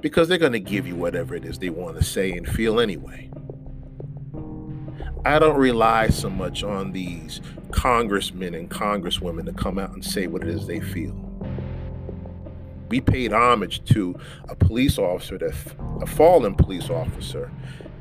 because 0.00 0.28
they're 0.28 0.38
going 0.38 0.52
to 0.52 0.60
give 0.60 0.86
you 0.86 0.96
whatever 0.96 1.34
it 1.34 1.44
is 1.44 1.58
they 1.58 1.70
want 1.70 1.96
to 1.96 2.04
say 2.04 2.32
and 2.32 2.48
feel 2.48 2.80
anyway. 2.80 3.30
I 5.26 5.38
don't 5.38 5.56
rely 5.56 6.08
so 6.08 6.28
much 6.28 6.62
on 6.62 6.92
these 6.92 7.40
congressmen 7.70 8.54
and 8.54 8.70
congresswomen 8.70 9.46
to 9.46 9.52
come 9.52 9.78
out 9.78 9.92
and 9.92 10.04
say 10.04 10.26
what 10.26 10.42
it 10.42 10.48
is 10.48 10.66
they 10.66 10.80
feel. 10.80 11.14
We 12.90 13.00
paid 13.00 13.32
homage 13.32 13.82
to 13.86 14.14
a 14.48 14.54
police 14.54 14.98
officer, 14.98 15.38
that 15.38 15.54
a 16.02 16.06
fallen 16.06 16.54
police 16.54 16.90
officer 16.90 17.50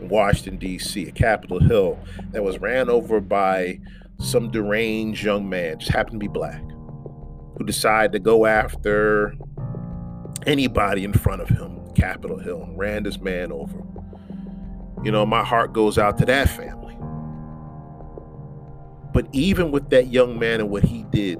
in 0.01 0.09
Washington, 0.09 0.57
D.C., 0.57 1.07
at 1.07 1.15
Capitol 1.15 1.61
Hill, 1.61 1.97
that 2.31 2.43
was 2.43 2.59
ran 2.59 2.89
over 2.89 3.21
by 3.21 3.79
some 4.19 4.51
deranged 4.51 5.23
young 5.23 5.47
man, 5.47 5.79
just 5.79 5.91
happened 5.91 6.19
to 6.19 6.19
be 6.19 6.27
black, 6.27 6.61
who 7.57 7.63
decided 7.65 8.11
to 8.11 8.19
go 8.19 8.45
after 8.45 9.35
anybody 10.47 11.03
in 11.03 11.13
front 11.13 11.41
of 11.41 11.49
him, 11.49 11.79
Capitol 11.93 12.37
Hill, 12.37 12.63
and 12.63 12.77
ran 12.77 13.03
this 13.03 13.19
man 13.19 13.51
over. 13.51 13.83
You 15.03 15.11
know, 15.11 15.25
my 15.25 15.43
heart 15.43 15.73
goes 15.73 15.97
out 15.97 16.17
to 16.19 16.25
that 16.25 16.49
family. 16.49 16.97
But 19.13 19.27
even 19.31 19.71
with 19.71 19.89
that 19.91 20.07
young 20.07 20.39
man 20.39 20.59
and 20.59 20.69
what 20.69 20.83
he 20.83 21.03
did, 21.11 21.39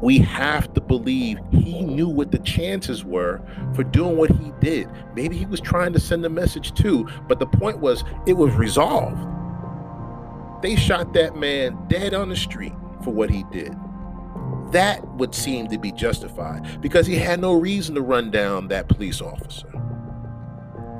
we 0.00 0.18
have 0.18 0.72
to 0.74 0.80
believe 0.80 1.38
he 1.50 1.82
knew 1.82 2.08
what 2.08 2.30
the 2.30 2.38
chances 2.40 3.04
were 3.04 3.40
for 3.74 3.84
doing 3.84 4.16
what 4.16 4.30
he 4.30 4.52
did. 4.60 4.88
Maybe 5.14 5.36
he 5.36 5.46
was 5.46 5.60
trying 5.60 5.92
to 5.94 6.00
send 6.00 6.24
a 6.26 6.28
message 6.28 6.74
too, 6.74 7.08
but 7.26 7.38
the 7.38 7.46
point 7.46 7.78
was 7.78 8.04
it 8.26 8.34
was 8.34 8.52
resolved. 8.54 9.18
They 10.62 10.76
shot 10.76 11.14
that 11.14 11.36
man 11.36 11.78
dead 11.88 12.14
on 12.14 12.28
the 12.28 12.36
street 12.36 12.74
for 13.02 13.10
what 13.10 13.30
he 13.30 13.44
did. 13.50 13.74
That 14.74 15.06
would 15.14 15.36
seem 15.36 15.68
to 15.68 15.78
be 15.78 15.92
justified 15.92 16.80
because 16.80 17.06
he 17.06 17.14
had 17.14 17.40
no 17.40 17.52
reason 17.52 17.94
to 17.94 18.00
run 18.00 18.32
down 18.32 18.66
that 18.68 18.88
police 18.88 19.20
officer. 19.20 19.72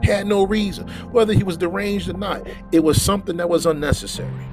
Had 0.01 0.29
no 0.29 0.47
reason, 0.47 0.87
whether 1.11 1.33
he 1.33 1.43
was 1.43 1.57
deranged 1.57 2.09
or 2.09 2.13
not. 2.13 2.47
It 2.71 2.85
was 2.85 3.03
something 3.03 3.37
that 3.39 3.49
was 3.49 3.67
unnecessary. 3.67 4.47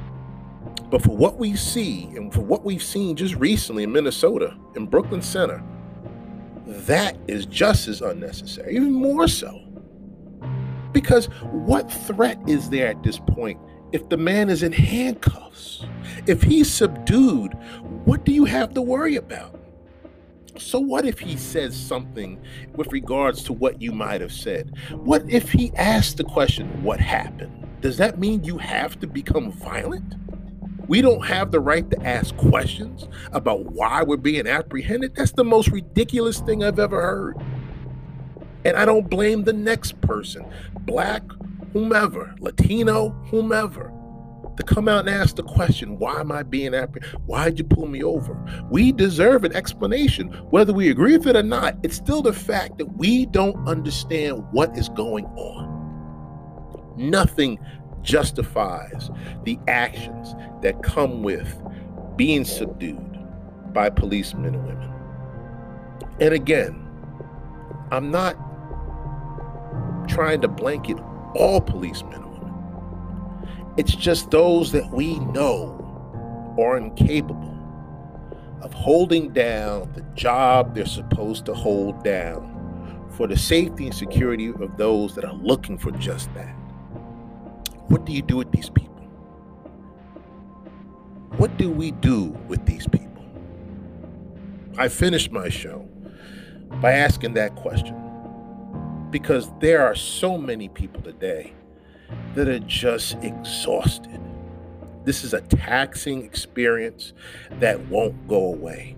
But 0.90 1.04
for 1.04 1.16
what 1.16 1.38
we 1.38 1.56
see 1.56 2.06
and 2.16 2.34
for 2.34 2.42
what 2.42 2.66
we've 2.66 2.82
seen 2.82 3.16
just 3.16 3.36
recently 3.36 3.84
in 3.84 3.92
Minnesota, 3.92 4.58
in 4.76 4.88
Brooklyn 4.88 5.22
Center, 5.22 5.64
that 6.66 7.16
is 7.28 7.46
just 7.46 7.88
as 7.88 8.02
unnecessary, 8.02 8.74
even 8.76 8.92
more 8.92 9.28
so. 9.28 9.62
Because 10.94 11.28
what 11.52 11.92
threat 11.92 12.40
is 12.48 12.72
there 12.72 12.88
at 12.88 13.04
this 13.04 13.20
point 13.20 13.60
if 13.92 14.08
the 14.10 14.18
man 14.18 14.50
is 14.50 14.64
in 14.64 14.72
handcuffs? 14.72 15.86
If 16.28 16.44
he's 16.44 16.72
subdued, 16.72 17.54
what 18.06 18.26
do 18.26 18.32
you 18.32 18.46
have 18.46 18.74
to 18.74 18.82
worry 18.82 19.16
about? 19.16 19.60
So, 20.58 20.80
what 20.80 21.06
if 21.06 21.20
he 21.20 21.38
says 21.38 21.76
something 21.76 22.40
with 22.76 22.92
regards 22.92 23.44
to 23.46 23.54
what 23.54 23.82
you 23.82 23.92
might 23.92 24.22
have 24.22 24.34
said? 24.34 24.74
What 24.92 25.28
if 25.30 25.52
he 25.52 25.72
asks 25.76 26.14
the 26.14 26.24
question, 26.24 26.84
What 26.84 27.00
happened? 27.00 27.68
Does 27.82 27.98
that 27.98 28.20
mean 28.20 28.44
you 28.44 28.58
have 28.60 29.00
to 29.00 29.08
become 29.08 29.52
violent? 29.52 30.14
We 30.88 31.02
don't 31.02 31.26
have 31.26 31.52
the 31.52 31.60
right 31.60 31.90
to 31.90 32.06
ask 32.06 32.36
questions 32.38 33.08
about 33.32 33.72
why 33.72 34.04
we're 34.04 34.18
being 34.18 34.46
apprehended. 34.46 35.16
That's 35.16 35.32
the 35.32 35.44
most 35.44 35.70
ridiculous 35.70 36.42
thing 36.42 36.64
I've 36.64 36.80
ever 36.80 37.02
heard. 37.02 37.42
And 38.66 38.78
I 38.78 38.86
don't 38.86 39.10
blame 39.10 39.46
the 39.46 39.54
next 39.54 40.00
person, 40.02 40.46
black, 40.82 41.24
whomever, 41.74 42.36
Latino, 42.40 43.10
whomever, 43.30 43.94
to 44.58 44.64
come 44.64 44.88
out 44.88 45.08
and 45.08 45.10
ask 45.10 45.36
the 45.36 45.44
question, 45.44 45.98
why 45.98 46.20
am 46.20 46.32
I 46.32 46.44
being 46.44 46.74
apprehended? 46.74 47.20
Why'd 47.26 47.58
you 47.58 47.64
pull 47.64 47.88
me 47.88 48.04
over? 48.04 48.38
We 48.70 48.92
deserve 48.92 49.44
an 49.44 49.56
explanation. 49.56 50.28
Whether 50.50 50.74
we 50.74 50.90
agree 50.90 51.18
with 51.18 51.28
it 51.28 51.36
or 51.36 51.44
not, 51.44 51.78
it's 51.84 51.96
still 51.96 52.22
the 52.22 52.34
fact 52.34 52.78
that 52.78 52.98
we 52.98 53.26
don't 53.28 53.68
understand 53.68 54.44
what 54.52 54.78
is 54.78 54.90
going 54.90 55.26
on. 55.26 55.80
Nothing 56.98 57.60
justifies 58.02 59.10
the 59.46 59.58
actions 59.68 60.36
that 60.62 60.84
come 60.84 61.24
with 61.24 61.62
being 62.18 62.44
subdued 62.44 63.18
by 63.74 63.90
policemen 63.90 64.56
and 64.56 64.66
women. 64.66 64.92
And 66.20 66.34
again, 66.34 66.88
I'm 67.92 68.12
not 68.12 68.36
trying 70.08 70.42
to 70.42 70.48
blanket 70.48 70.98
all 71.36 71.62
policemen 71.62 72.14
and 72.14 72.32
women. 72.32 73.74
It's 73.78 73.96
just 73.96 74.32
those 74.32 74.72
that 74.72 74.90
we 74.92 75.20
know 75.20 75.78
are 76.60 76.78
incapable 76.78 77.58
of 78.62 78.74
holding 78.74 79.30
down 79.34 79.92
the 79.94 80.02
job 80.14 80.76
they're 80.76 80.86
supposed 80.86 81.46
to 81.46 81.54
hold 81.54 82.04
down 82.04 83.08
for 83.18 83.28
the 83.28 83.38
safety 83.38 83.86
and 83.86 83.96
security 83.96 84.48
of 84.48 84.78
those 84.78 85.16
that 85.16 85.26
are 85.26 85.34
looking 85.34 85.78
for 85.78 85.92
just 85.92 86.34
that. 86.34 86.56
What 87.88 88.06
do 88.06 88.14
you 88.14 88.22
do 88.22 88.38
with 88.38 88.52
these 88.52 88.70
people? 88.70 88.92
What 91.38 91.58
do 91.58 91.72
we 91.72 91.92
do 91.92 92.26
with 92.48 92.66
these 92.66 92.88
people? 92.88 93.26
I 94.78 94.88
finished 94.88 95.32
my 95.32 95.50
show 95.50 95.88
by 96.82 96.94
asking 96.94 97.34
that 97.34 97.56
question 97.56 98.01
because 99.12 99.52
there 99.60 99.86
are 99.86 99.94
so 99.94 100.38
many 100.38 100.70
people 100.70 101.02
today 101.02 101.54
that 102.34 102.48
are 102.48 102.60
just 102.60 103.18
exhausted. 103.22 104.20
This 105.04 105.24
is 105.24 105.34
a 105.34 105.42
taxing 105.42 106.24
experience 106.24 107.14
that 107.60 107.80
won't 107.88 108.28
go 108.28 108.46
away. 108.46 108.96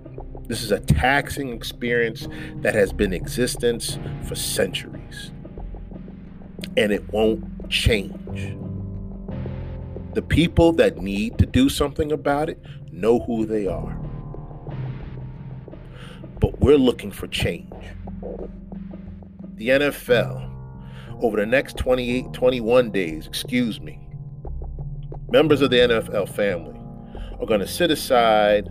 This 0.48 0.62
is 0.62 0.72
a 0.72 0.80
taxing 0.80 1.50
experience 1.50 2.28
that 2.58 2.76
has 2.76 2.94
been 2.94 3.14
existence 3.14 3.98
for 4.26 4.36
centuries. 4.36 5.32
And 6.78 6.92
it 6.92 7.12
won't 7.12 7.70
change. 7.70 8.56
The 10.14 10.22
people 10.22 10.74
that 10.74 10.98
need 10.98 11.38
to 11.40 11.46
do 11.46 11.70
something 11.70 12.12
about 12.12 12.50
it 12.50 12.62
know 12.92 13.20
who 13.20 13.46
they 13.46 13.66
are. 13.68 13.98
But 16.40 16.60
we're 16.60 16.78
looking 16.78 17.10
for 17.10 17.28
change. 17.28 17.72
The 19.64 19.70
NFL, 19.70 20.52
over 21.22 21.38
the 21.38 21.46
next 21.46 21.78
28, 21.78 22.34
21 22.34 22.92
days, 22.92 23.26
excuse 23.26 23.80
me, 23.80 24.10
members 25.30 25.62
of 25.62 25.70
the 25.70 25.78
NFL 25.78 26.28
family 26.28 26.78
are 27.40 27.46
going 27.46 27.62
to 27.62 27.68
sit 27.68 27.90
aside 27.90 28.70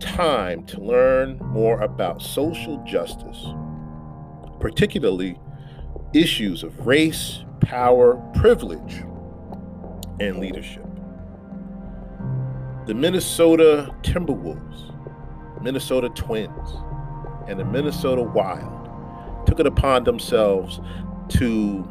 time 0.00 0.64
to 0.64 0.80
learn 0.80 1.38
more 1.38 1.80
about 1.82 2.20
social 2.20 2.82
justice, 2.84 3.46
particularly 4.58 5.38
issues 6.12 6.64
of 6.64 6.84
race, 6.84 7.44
power, 7.60 8.16
privilege, 8.34 9.04
and 10.18 10.40
leadership. 10.40 10.84
The 12.88 12.94
Minnesota 12.94 13.94
Timberwolves, 14.02 15.62
Minnesota 15.62 16.08
Twins, 16.08 16.70
and 17.46 17.60
the 17.60 17.64
Minnesota 17.64 18.22
Wild 18.22 18.77
took 19.48 19.60
it 19.60 19.66
upon 19.66 20.04
themselves 20.04 20.78
to 21.28 21.90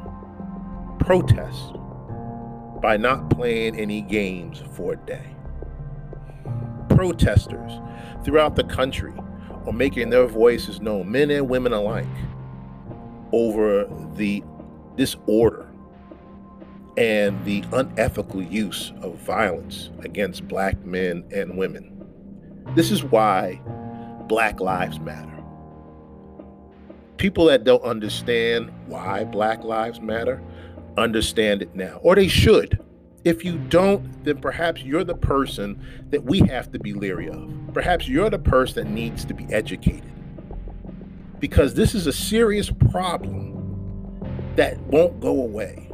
protest 1.00 1.74
by 2.84 2.96
not 2.96 3.32
playing 3.32 3.76
any 3.76 4.02
games 4.02 4.62
for 4.74 4.94
a 4.94 4.96
day. 4.96 5.26
Protesters 6.90 7.72
throughout 8.24 8.56
the 8.56 8.64
country 8.64 9.14
are 9.66 9.74
making 9.74 10.12
their 10.12 10.28
voices 10.28 10.80
known, 10.82 11.12
men 11.12 11.32
and 11.32 11.50
women 11.50 11.74
alike, 11.74 12.06
over 13.32 13.90
the 14.14 14.44
disorder 14.96 15.68
and 16.96 17.44
the 17.44 17.64
unethical 17.74 18.44
use 18.44 18.94
of 19.02 19.16
violence 19.16 19.90
against 20.02 20.48
black 20.48 20.78
men 20.86 21.24
and 21.34 21.58
women. 21.58 22.06
This 22.76 22.92
is 22.92 23.04
why 23.04 23.60
Black 24.28 24.60
Lives 24.60 25.00
Matter. 25.00 25.37
People 27.18 27.46
that 27.46 27.64
don't 27.64 27.84
understand 27.84 28.72
why 28.86 29.24
Black 29.24 29.64
Lives 29.64 30.00
Matter 30.00 30.42
understand 30.98 31.62
it 31.62 31.76
now, 31.76 32.00
or 32.04 32.16
they 32.16 32.28
should. 32.28 32.80
If 33.24 33.44
you 33.44 33.58
don't, 33.58 34.24
then 34.24 34.38
perhaps 34.38 34.84
you're 34.84 35.04
the 35.04 35.16
person 35.16 35.84
that 36.12 36.24
we 36.24 36.40
have 36.40 36.72
to 36.72 36.80
be 36.80 36.94
leery 36.94 37.30
of. 37.30 37.52
Perhaps 37.74 38.08
you're 38.08 38.30
the 38.30 38.40
person 38.40 38.86
that 38.86 38.94
needs 38.94 39.26
to 39.26 39.34
be 39.34 39.46
educated. 39.54 40.12
Because 41.40 41.74
this 41.74 41.94
is 41.94 42.08
a 42.08 42.14
serious 42.14 42.72
problem 42.72 43.54
that 44.56 44.80
won't 44.82 45.20
go 45.20 45.42
away 45.42 45.88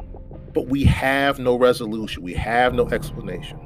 but 0.54 0.68
we 0.68 0.84
have 0.84 1.38
no 1.38 1.56
resolution, 1.56 2.22
we 2.22 2.32
have 2.34 2.72
no 2.72 2.88
explanation. 2.88 3.58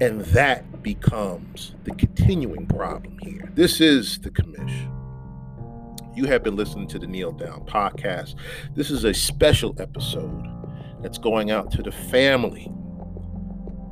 And 0.00 0.20
that 0.26 0.82
becomes 0.82 1.74
the 1.84 1.92
continuing 1.92 2.66
problem 2.66 3.18
here. 3.22 3.50
This 3.54 3.80
is 3.80 4.18
the 4.18 4.30
Commish. 4.30 4.90
You 6.14 6.26
have 6.26 6.44
been 6.44 6.54
listening 6.54 6.86
to 6.88 6.98
the 7.00 7.08
Kneel 7.08 7.32
Down 7.32 7.64
podcast. 7.66 8.36
This 8.76 8.88
is 8.88 9.02
a 9.02 9.12
special 9.12 9.74
episode 9.80 10.46
that's 11.02 11.18
going 11.18 11.50
out 11.50 11.72
to 11.72 11.82
the 11.82 11.90
family 11.90 12.66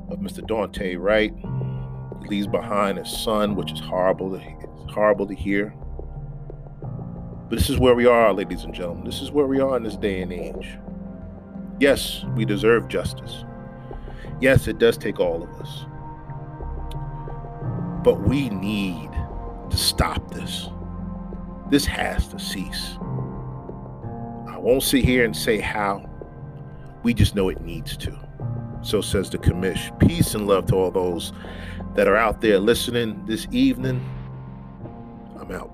of 0.09 0.21
Mr. 0.21 0.39
Daunte 0.39 0.97
Wright. 1.01 1.35
He 2.23 2.29
leaves 2.29 2.47
behind 2.47 3.01
a 3.01 3.05
son, 3.05 3.57
which 3.57 3.73
is 3.73 3.81
horrible 3.81 4.39
to, 4.39 4.39
horrible 4.93 5.27
to 5.27 5.35
hear. 5.35 5.75
But 7.49 7.59
this 7.59 7.69
is 7.69 7.81
where 7.81 7.97
we 7.97 8.07
are, 8.07 8.33
ladies 8.33 8.63
and 8.63 8.73
gentlemen. 8.73 9.05
This 9.05 9.21
is 9.21 9.33
where 9.33 9.47
we 9.47 9.59
are 9.59 9.77
in 9.77 9.83
this 9.83 9.97
day 9.97 10.23
and 10.23 10.33
age. 10.33 10.79
Yes, 11.81 12.25
we 12.37 12.45
deserve 12.45 12.87
justice. 12.87 13.45
Yes, 14.41 14.69
it 14.69 14.79
does 14.79 14.97
take 14.97 15.19
all 15.19 15.43
of 15.43 15.51
us. 15.61 15.87
But 18.05 18.23
we 18.23 18.49
need 18.49 19.11
to 19.71 19.77
stop 19.77 20.33
this. 20.33 20.69
This 21.73 21.87
has 21.87 22.29
to 22.29 22.39
cease. 22.39 22.99
I 24.47 24.59
won't 24.59 24.83
sit 24.83 25.07
here 25.07 25.25
and 25.25 25.35
say 25.35 25.59
how. 25.59 26.07
We 27.03 27.15
just 27.15 27.35
know 27.35 27.49
it 27.49 27.63
needs 27.63 27.97
to. 27.97 28.15
So 28.83 29.01
says 29.01 29.31
the 29.31 29.39
commish. 29.39 29.99
Peace 29.99 30.35
and 30.35 30.47
love 30.47 30.67
to 30.67 30.75
all 30.75 30.91
those 30.91 31.33
that 31.95 32.07
are 32.09 32.17
out 32.17 32.43
there 32.43 32.59
listening 32.59 33.25
this 33.25 33.47
evening. 33.53 34.07
I'm 35.41 35.51
out. 35.51 35.71